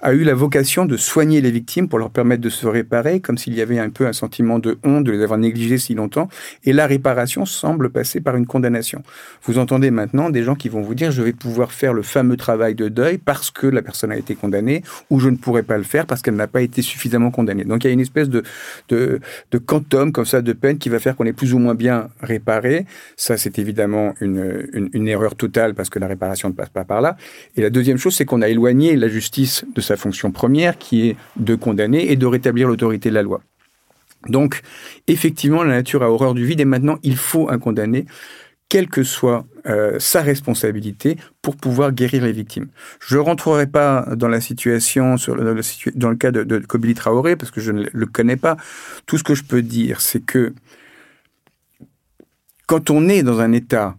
a 0.00 0.14
eu 0.14 0.24
la 0.24 0.32
vocation 0.32 0.86
de 0.86 0.96
soigner 0.96 1.42
les 1.42 1.50
victimes 1.50 1.90
pour 1.90 1.98
leur 1.98 2.08
permettre 2.08 2.40
de 2.40 2.48
se 2.48 2.66
réparer, 2.66 3.20
comme 3.20 3.36
s'il 3.36 3.52
y 3.52 3.60
avait 3.60 3.78
un 3.78 3.90
peu 3.90 4.06
un 4.06 4.14
sentiment 4.14 4.58
de 4.58 4.78
honte 4.82 5.04
de 5.04 5.12
les 5.12 5.22
avoir 5.22 5.38
négligés 5.38 5.76
si 5.76 5.92
longtemps. 5.92 6.30
Et 6.64 6.72
la 6.72 6.86
réparation 6.86 7.44
semble 7.44 7.90
passer 7.90 8.22
par 8.22 8.34
une 8.34 8.46
condamnation. 8.46 9.02
Vous 9.42 9.58
entendez 9.58 9.90
maintenant 9.90 10.30
des 10.30 10.42
gens 10.42 10.54
qui 10.54 10.70
vont 10.70 10.80
vous 10.80 10.94
dire 10.94 11.10
je 11.10 11.20
vais 11.20 11.34
pouvoir 11.34 11.70
faire 11.70 11.92
le 11.92 12.00
fameux 12.00 12.38
travail 12.38 12.74
de 12.74 12.88
deuil 12.88 13.18
parce 13.18 13.50
que 13.50 13.66
la 13.66 13.82
personne 13.82 14.10
a 14.10 14.16
été 14.16 14.34
condamnée, 14.34 14.82
ou 15.10 15.20
je 15.20 15.28
ne 15.28 15.36
pourrais 15.36 15.64
pas 15.64 15.76
le 15.76 15.84
faire 15.84 16.06
parce 16.06 16.22
qu'elle 16.22 16.36
n'a 16.36 16.48
pas 16.48 16.62
été 16.62 16.80
suffisamment 16.80 17.30
condamnée. 17.30 17.64
Donc 17.64 17.84
il 17.84 17.88
y 17.88 17.90
a 17.90 17.92
une 17.92 18.00
espèce 18.00 18.30
de, 18.30 18.42
de, 18.88 19.20
de 19.50 19.58
quantum 19.58 20.12
comme 20.12 20.24
ça 20.24 20.40
de 20.46 20.52
peine 20.52 20.78
qui 20.78 20.88
va 20.88 20.98
faire 20.98 21.16
qu'on 21.16 21.26
est 21.26 21.32
plus 21.32 21.52
ou 21.52 21.58
moins 21.58 21.74
bien 21.74 22.08
réparé. 22.20 22.86
Ça, 23.16 23.36
c'est 23.36 23.58
évidemment 23.58 24.14
une, 24.20 24.88
une, 24.92 25.08
erreur 25.08 25.34
totale 25.34 25.74
parce 25.74 25.90
que 25.90 25.98
la 25.98 26.06
réparation 26.06 26.48
ne 26.48 26.54
passe 26.54 26.70
pas 26.70 26.84
par 26.84 27.00
là. 27.00 27.16
Et 27.56 27.62
la 27.62 27.70
deuxième 27.70 27.98
chose, 27.98 28.14
c'est 28.14 28.24
qu'on 28.24 28.42
a 28.42 28.48
éloigné 28.48 28.96
la 28.96 29.08
justice 29.08 29.64
de 29.74 29.80
sa 29.80 29.96
fonction 29.96 30.32
première, 30.32 30.78
qui 30.78 31.08
est 31.08 31.16
de 31.36 31.54
condamner 31.54 32.10
et 32.10 32.16
de 32.16 32.26
rétablir 32.26 32.68
l'autorité 32.68 33.10
de 33.10 33.14
la 33.14 33.22
loi. 33.22 33.42
Donc, 34.28 34.62
effectivement, 35.06 35.62
la 35.62 35.74
nature 35.74 36.02
a 36.02 36.10
horreur 36.10 36.34
du 36.34 36.44
vide 36.44 36.60
et 36.60 36.64
maintenant, 36.64 36.98
il 37.02 37.16
faut 37.16 37.48
un 37.50 37.58
condamné 37.58 38.06
quelle 38.68 38.88
que 38.88 39.02
soit 39.02 39.46
euh, 39.66 39.98
sa 39.98 40.22
responsabilité 40.22 41.16
pour 41.42 41.56
pouvoir 41.56 41.92
guérir 41.92 42.24
les 42.24 42.32
victimes. 42.32 42.68
Je 43.00 43.16
ne 43.16 43.20
rentrerai 43.20 43.66
pas 43.66 44.06
dans 44.16 44.28
la 44.28 44.40
situation, 44.40 45.16
dans 45.94 46.10
le 46.10 46.16
cas 46.16 46.30
de, 46.32 46.58
Kobili 46.58 46.94
Traoré, 46.94 47.36
parce 47.36 47.50
que 47.50 47.60
je 47.60 47.72
ne 47.72 47.84
le 47.92 48.06
connais 48.06 48.36
pas. 48.36 48.56
Tout 49.06 49.18
ce 49.18 49.24
que 49.24 49.34
je 49.34 49.44
peux 49.44 49.62
dire, 49.62 50.00
c'est 50.00 50.20
que 50.20 50.54
quand 52.66 52.90
on 52.90 53.08
est 53.08 53.22
dans 53.22 53.40
un 53.40 53.52
état 53.52 53.96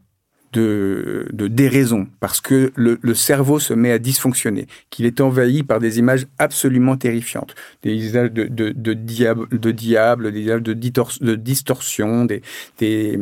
de, 0.53 1.27
déraison, 1.33 2.07
parce 2.19 2.41
que 2.41 2.71
le, 2.75 3.13
cerveau 3.13 3.59
se 3.59 3.73
met 3.73 3.91
à 3.91 3.99
dysfonctionner, 3.99 4.67
qu'il 4.89 5.05
est 5.05 5.21
envahi 5.21 5.63
par 5.63 5.79
des 5.79 5.99
images 5.99 6.25
absolument 6.39 6.97
terrifiantes, 6.97 7.55
des 7.83 8.09
images 8.09 8.31
de, 8.31 8.45
de, 8.47 8.93
diable, 8.93 9.47
de 9.51 9.71
des 9.71 10.41
images 10.41 10.61
de, 10.61 11.35
distorsion, 11.35 12.25
des, 12.25 13.19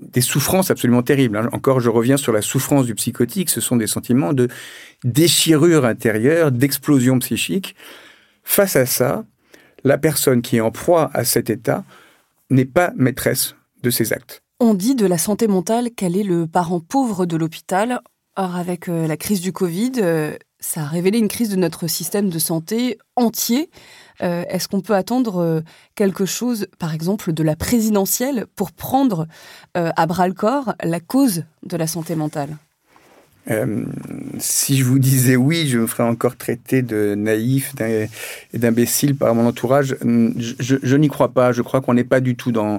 des 0.00 0.20
souffrances 0.20 0.70
absolument 0.70 1.02
terribles. 1.02 1.36
Hein. 1.36 1.48
Encore, 1.52 1.80
je 1.80 1.88
reviens 1.88 2.16
sur 2.16 2.32
la 2.32 2.42
souffrance 2.42 2.86
du 2.86 2.94
psychotique. 2.94 3.50
Ce 3.50 3.60
sont 3.60 3.76
des 3.76 3.86
sentiments 3.86 4.32
de 4.32 4.48
déchirure 5.04 5.84
intérieure, 5.84 6.52
d'explosion 6.52 7.18
psychique. 7.18 7.74
Face 8.42 8.76
à 8.76 8.86
ça, 8.86 9.24
la 9.84 9.98
personne 9.98 10.42
qui 10.42 10.56
est 10.56 10.60
en 10.60 10.70
proie 10.70 11.10
à 11.14 11.24
cet 11.24 11.50
état 11.50 11.84
n'est 12.50 12.64
pas 12.64 12.92
maîtresse 12.96 13.54
de 13.82 13.90
ses 13.90 14.12
actes. 14.12 14.42
On 14.58 14.74
dit 14.74 14.94
de 14.94 15.06
la 15.06 15.18
santé 15.18 15.48
mentale 15.48 15.90
qu'elle 15.90 16.16
est 16.16 16.22
le 16.22 16.46
parent 16.46 16.80
pauvre 16.80 17.24
de 17.26 17.36
l'hôpital. 17.36 18.00
Or, 18.36 18.56
avec 18.56 18.88
euh, 18.88 19.06
la 19.06 19.16
crise 19.16 19.40
du 19.40 19.52
Covid, 19.52 19.92
euh, 19.98 20.36
ça 20.60 20.82
a 20.82 20.86
révélé 20.86 21.18
une 21.18 21.28
crise 21.28 21.48
de 21.48 21.56
notre 21.56 21.86
système 21.86 22.28
de 22.28 22.38
santé 22.38 22.98
entier. 23.16 23.70
Euh, 24.22 24.44
est-ce 24.48 24.68
qu'on 24.68 24.80
peut 24.80 24.94
attendre 24.94 25.38
euh, 25.38 25.60
quelque 25.94 26.26
chose, 26.26 26.66
par 26.78 26.94
exemple, 26.94 27.32
de 27.32 27.42
la 27.42 27.56
présidentielle 27.56 28.46
pour 28.54 28.72
prendre 28.72 29.26
euh, 29.76 29.90
à 29.96 30.06
bras 30.06 30.28
le 30.28 30.34
corps 30.34 30.74
la 30.82 31.00
cause 31.00 31.44
de 31.64 31.76
la 31.76 31.86
santé 31.86 32.14
mentale? 32.14 32.56
Si 34.38 34.76
je 34.76 34.84
vous 34.84 35.00
disais 35.00 35.34
oui, 35.34 35.66
je 35.66 35.78
me 35.78 35.88
ferais 35.88 36.04
encore 36.04 36.36
traiter 36.36 36.82
de 36.82 37.16
naïf 37.16 37.74
et 37.80 38.08
d'imbécile 38.58 39.16
par 39.16 39.34
mon 39.34 39.44
entourage. 39.48 39.96
Je, 40.04 40.76
je 40.80 40.96
n'y 40.96 41.08
crois 41.08 41.30
pas. 41.30 41.50
Je 41.50 41.62
crois 41.62 41.80
qu'on 41.80 41.94
n'est 41.94 42.04
pas 42.04 42.20
du 42.20 42.36
tout 42.36 42.52
dans, 42.52 42.78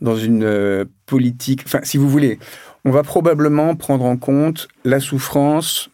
dans 0.00 0.16
une 0.16 0.86
politique. 1.06 1.62
Enfin, 1.66 1.80
si 1.82 1.96
vous 1.96 2.08
voulez, 2.08 2.38
on 2.84 2.92
va 2.92 3.02
probablement 3.02 3.74
prendre 3.74 4.04
en 4.04 4.16
compte 4.16 4.68
la 4.84 5.00
souffrance 5.00 5.90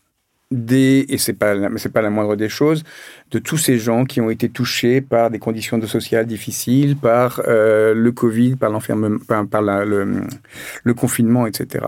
des, 0.51 1.05
et 1.09 1.19
c'est 1.19 1.35
pas, 1.35 1.55
c'est 1.77 1.93
pas 1.93 2.01
la 2.01 2.11
moindre 2.11 2.35
des 2.35 2.49
choses, 2.49 2.83
de 3.31 3.39
tous 3.39 3.59
ces 3.59 3.79
gens 3.79 4.05
qui 4.05 4.21
ont 4.21 4.31
été 4.31 4.49
touchés 4.49 5.01
par 5.01 5.31
des 5.31 5.39
conditions 5.39 5.77
de 5.79 5.87
sociales 5.87 6.27
difficiles, 6.27 6.97
par 6.97 7.43
euh, 7.47 7.95
le 7.95 8.13
Covid, 8.13 8.57
par 8.57 8.71
l'enfermement, 8.71 9.19
par, 9.47 9.63
le, 9.63 10.95
confinement, 10.95 11.47
etc. 11.47 11.87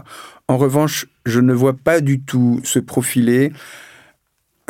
En 0.49 0.59
revanche, 0.59 1.07
je 1.25 1.41
ne 1.41 1.55
vois 1.55 1.73
pas 1.73 2.01
du 2.01 2.21
tout 2.21 2.61
se 2.65 2.79
profiler 2.79 3.53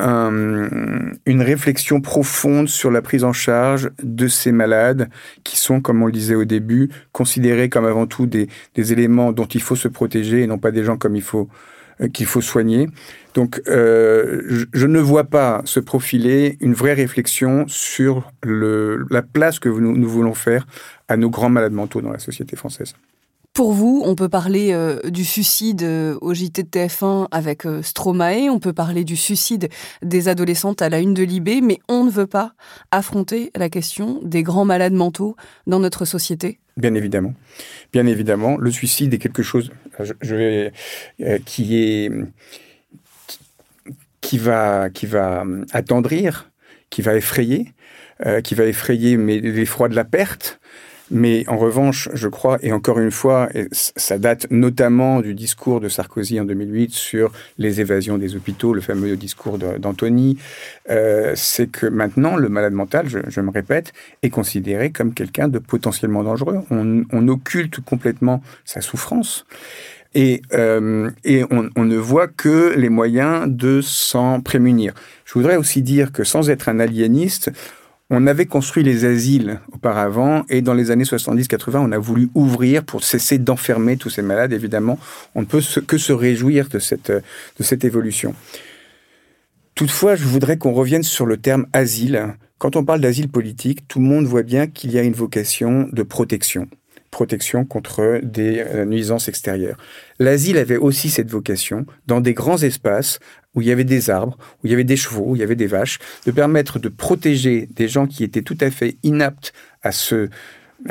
une 0.03 1.42
réflexion 1.42 2.00
profonde 2.00 2.70
sur 2.70 2.90
la 2.90 3.03
prise 3.03 3.22
en 3.22 3.35
charge 3.35 3.90
de 4.03 4.29
ces 4.29 4.50
malades 4.50 5.11
qui 5.44 5.59
sont, 5.59 5.83
comme 5.83 6.03
on 6.03 6.07
le 6.07 6.12
disait 6.12 6.35
au 6.35 6.46
début, 6.46 6.88
considérés 7.12 7.68
comme 7.68 7.85
avant 7.85 8.07
tout 8.07 8.24
des, 8.24 8.48
des 8.74 8.94
éléments 8.94 9.33
dont 9.33 9.44
il 9.44 9.61
faut 9.61 9.76
se 9.76 9.88
protéger 9.88 10.40
et 10.40 10.46
non 10.46 10.57
pas 10.57 10.70
des 10.70 10.85
gens 10.85 10.96
comme 10.96 11.16
il 11.16 11.22
faut 11.22 11.50
qu'il 12.08 12.26
faut 12.26 12.40
soigner. 12.40 12.88
Donc, 13.34 13.60
euh, 13.68 14.64
je, 14.72 14.86
ne 14.86 14.98
vois 14.98 15.24
pas 15.24 15.62
se 15.64 15.80
profiler 15.80 16.56
une 16.60 16.74
vraie 16.74 16.94
réflexion 16.94 17.64
sur 17.68 18.30
le, 18.42 19.06
la 19.10 19.22
place 19.22 19.58
que 19.58 19.68
nous, 19.68 19.96
nous, 19.96 20.08
voulons 20.08 20.34
faire 20.34 20.66
à 21.08 21.16
nos 21.16 21.30
grands 21.30 21.50
malades 21.50 21.72
mentaux 21.72 22.00
dans 22.00 22.10
la 22.10 22.18
société 22.18 22.56
française. 22.56 22.94
Pour 23.52 23.72
vous, 23.72 24.02
on 24.04 24.14
peut 24.14 24.28
parler 24.28 24.72
euh, 24.72 25.00
du 25.10 25.24
suicide 25.24 25.84
au 26.20 26.32
JT 26.32 26.62
de 26.62 26.68
TF1 26.68 27.26
avec 27.30 27.64
Stromae, 27.82 28.48
on 28.48 28.60
peut 28.60 28.72
parler 28.72 29.04
du 29.04 29.16
suicide 29.16 29.68
des 30.02 30.28
adolescentes 30.28 30.82
à 30.82 30.88
la 30.88 31.00
une 31.00 31.14
de 31.14 31.24
Libé, 31.24 31.60
mais 31.60 31.78
on 31.88 32.04
ne 32.04 32.10
veut 32.10 32.28
pas 32.28 32.52
affronter 32.90 33.50
la 33.56 33.68
question 33.68 34.20
des 34.22 34.42
grands 34.42 34.64
malades 34.64 34.92
mentaux 34.92 35.36
dans 35.66 35.80
notre 35.80 36.04
société 36.04 36.60
Bien 36.80 36.94
évidemment. 36.94 37.34
Bien 37.92 38.06
évidemment, 38.06 38.56
le 38.56 38.70
suicide 38.70 39.12
est 39.12 39.18
quelque 39.18 39.42
chose 39.42 39.70
euh, 40.00 40.70
qui 41.44 41.76
est 41.76 42.11
qui 44.20 44.38
va 44.38 44.88
va 45.03 45.44
attendrir, 45.72 46.50
qui 46.90 47.03
va 47.03 47.14
effrayer, 47.16 47.72
euh, 48.26 48.40
qui 48.40 48.55
va 48.55 48.64
effrayer 48.64 49.16
mais 49.16 49.40
l'effroi 49.40 49.88
de 49.88 49.96
la 49.96 50.05
perte, 50.05 50.59
mais 51.10 51.44
en 51.48 51.56
revanche, 51.56 52.08
je 52.14 52.28
crois, 52.28 52.58
et 52.62 52.72
encore 52.72 52.98
une 52.98 53.10
fois, 53.10 53.48
ça 53.72 54.18
date 54.18 54.46
notamment 54.50 55.20
du 55.20 55.34
discours 55.34 55.80
de 55.80 55.88
Sarkozy 55.88 56.38
en 56.40 56.44
2008 56.44 56.92
sur 56.92 57.32
les 57.58 57.80
évasions 57.80 58.18
des 58.18 58.36
hôpitaux, 58.36 58.74
le 58.74 58.80
fameux 58.80 59.16
discours 59.16 59.58
d'Anthony, 59.58 60.38
euh, 60.88 61.32
c'est 61.34 61.70
que 61.70 61.86
maintenant, 61.86 62.36
le 62.36 62.48
malade 62.48 62.72
mental, 62.72 63.06
je, 63.08 63.40
me 63.40 63.50
répète, 63.50 63.92
est 64.22 64.30
considéré 64.30 64.90
comme 64.90 65.12
quelqu'un 65.14 65.48
de 65.48 65.58
potentiellement 65.58 66.22
dangereux. 66.22 66.60
On, 66.70 67.28
occulte 67.28 67.80
complètement 67.80 68.42
sa 68.64 68.80
souffrance. 68.80 69.46
Et, 70.14 70.42
euh, 70.52 71.10
et 71.22 71.44
on, 71.50 71.68
on, 71.76 71.84
ne 71.84 71.96
voit 71.96 72.26
que 72.26 72.74
les 72.76 72.88
moyens 72.88 73.46
de 73.46 73.80
s'en 73.80 74.40
prémunir. 74.40 74.94
Je 75.24 75.34
voudrais 75.34 75.56
aussi 75.56 75.82
dire 75.82 76.10
que 76.10 76.24
sans 76.24 76.50
être 76.50 76.68
un 76.68 76.80
aliéniste, 76.80 77.52
on 78.10 78.26
avait 78.26 78.46
construit 78.46 78.82
les 78.82 79.04
asiles 79.04 79.60
auparavant 79.72 80.44
et 80.48 80.62
dans 80.62 80.74
les 80.74 80.90
années 80.90 81.04
70-80, 81.04 81.78
on 81.78 81.92
a 81.92 81.98
voulu 81.98 82.28
ouvrir 82.34 82.84
pour 82.84 83.04
cesser 83.04 83.38
d'enfermer 83.38 83.96
tous 83.96 84.10
ces 84.10 84.22
malades. 84.22 84.52
Évidemment, 84.52 84.98
on 85.36 85.42
ne 85.42 85.46
peut 85.46 85.62
que 85.86 85.96
se 85.96 86.12
réjouir 86.12 86.68
de 86.68 86.80
cette, 86.80 87.12
de 87.12 87.62
cette 87.62 87.84
évolution. 87.84 88.34
Toutefois, 89.76 90.16
je 90.16 90.24
voudrais 90.24 90.58
qu'on 90.58 90.72
revienne 90.72 91.04
sur 91.04 91.24
le 91.24 91.36
terme 91.36 91.66
asile. 91.72 92.34
Quand 92.58 92.74
on 92.74 92.84
parle 92.84 93.00
d'asile 93.00 93.28
politique, 93.28 93.86
tout 93.86 94.00
le 94.00 94.04
monde 94.04 94.26
voit 94.26 94.42
bien 94.42 94.66
qu'il 94.66 94.90
y 94.90 94.98
a 94.98 95.02
une 95.02 95.14
vocation 95.14 95.88
de 95.92 96.02
protection 96.02 96.68
protection 97.10 97.64
contre 97.64 98.20
des 98.22 98.60
euh, 98.60 98.84
nuisances 98.84 99.28
extérieures. 99.28 99.76
L'asile 100.18 100.58
avait 100.58 100.76
aussi 100.76 101.10
cette 101.10 101.30
vocation, 101.30 101.86
dans 102.06 102.20
des 102.20 102.34
grands 102.34 102.62
espaces 102.62 103.18
où 103.54 103.60
il 103.60 103.66
y 103.66 103.72
avait 103.72 103.84
des 103.84 104.10
arbres, 104.10 104.38
où 104.62 104.66
il 104.66 104.70
y 104.70 104.74
avait 104.74 104.84
des 104.84 104.96
chevaux, 104.96 105.24
où 105.26 105.36
il 105.36 105.40
y 105.40 105.42
avait 105.42 105.56
des 105.56 105.66
vaches, 105.66 105.98
de 106.26 106.30
permettre 106.30 106.78
de 106.78 106.88
protéger 106.88 107.68
des 107.74 107.88
gens 107.88 108.06
qui 108.06 108.22
étaient 108.22 108.42
tout 108.42 108.58
à 108.60 108.70
fait 108.70 108.96
inaptes 109.02 109.52
à 109.82 109.92
se 109.92 110.28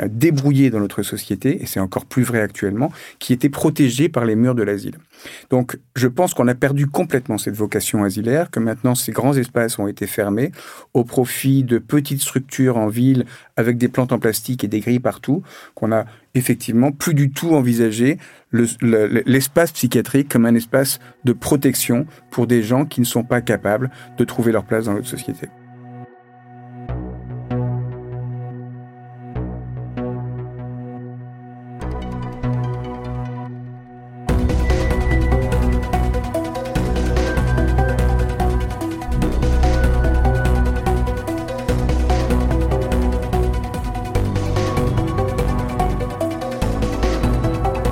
débrouillés 0.06 0.70
dans 0.70 0.80
notre 0.80 1.02
société, 1.02 1.62
et 1.62 1.66
c'est 1.66 1.80
encore 1.80 2.04
plus 2.04 2.22
vrai 2.22 2.40
actuellement, 2.40 2.92
qui 3.18 3.32
étaient 3.32 3.48
protégés 3.48 4.08
par 4.08 4.24
les 4.24 4.36
murs 4.36 4.54
de 4.54 4.62
l'asile. 4.62 4.98
Donc, 5.50 5.78
je 5.96 6.08
pense 6.08 6.34
qu'on 6.34 6.48
a 6.48 6.54
perdu 6.54 6.86
complètement 6.86 7.38
cette 7.38 7.56
vocation 7.56 8.04
asilaire, 8.04 8.50
que 8.50 8.60
maintenant 8.60 8.94
ces 8.94 9.12
grands 9.12 9.36
espaces 9.36 9.78
ont 9.78 9.88
été 9.88 10.06
fermés 10.06 10.52
au 10.94 11.04
profit 11.04 11.64
de 11.64 11.78
petites 11.78 12.22
structures 12.22 12.76
en 12.76 12.88
ville 12.88 13.26
avec 13.56 13.78
des 13.78 13.88
plantes 13.88 14.12
en 14.12 14.18
plastique 14.18 14.64
et 14.64 14.68
des 14.68 14.80
grilles 14.80 15.00
partout, 15.00 15.42
qu'on 15.74 15.92
a 15.92 16.04
effectivement 16.34 16.92
plus 16.92 17.14
du 17.14 17.30
tout 17.30 17.54
envisagé 17.54 18.18
l'espace 18.52 19.72
psychiatrique 19.72 20.28
comme 20.28 20.46
un 20.46 20.54
espace 20.54 21.00
de 21.24 21.32
protection 21.32 22.06
pour 22.30 22.46
des 22.46 22.62
gens 22.62 22.84
qui 22.84 23.00
ne 23.00 23.06
sont 23.06 23.24
pas 23.24 23.40
capables 23.40 23.90
de 24.16 24.24
trouver 24.24 24.52
leur 24.52 24.64
place 24.64 24.84
dans 24.86 24.94
notre 24.94 25.08
société. 25.08 25.48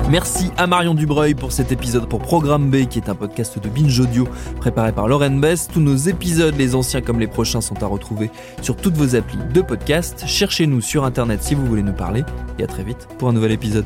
Merci 0.09 0.49
à 0.57 0.65
Marion 0.65 0.95
Dubreuil 0.95 1.35
pour 1.35 1.51
cet 1.51 1.71
épisode 1.71 2.09
pour 2.09 2.19
Programme 2.19 2.71
B, 2.71 2.87
qui 2.87 2.97
est 2.97 3.09
un 3.09 3.15
podcast 3.15 3.59
de 3.59 3.69
Binge 3.69 3.99
Audio 3.99 4.27
préparé 4.57 4.91
par 4.91 5.07
Lauren 5.07 5.39
Bess. 5.39 5.67
Tous 5.71 5.81
nos 5.81 5.95
épisodes, 5.95 6.55
les 6.57 6.73
anciens 6.73 7.01
comme 7.01 7.19
les 7.19 7.27
prochains, 7.27 7.61
sont 7.61 7.83
à 7.83 7.85
retrouver 7.85 8.31
sur 8.63 8.75
toutes 8.75 8.95
vos 8.95 9.15
applis 9.15 9.37
de 9.53 9.61
podcast. 9.61 10.23
Cherchez-nous 10.25 10.81
sur 10.81 11.05
Internet 11.05 11.43
si 11.43 11.53
vous 11.53 11.63
voulez 11.63 11.83
nous 11.83 11.93
parler. 11.93 12.23
Et 12.57 12.63
à 12.63 12.67
très 12.67 12.83
vite 12.83 13.07
pour 13.19 13.29
un 13.29 13.33
nouvel 13.33 13.51
épisode. 13.51 13.85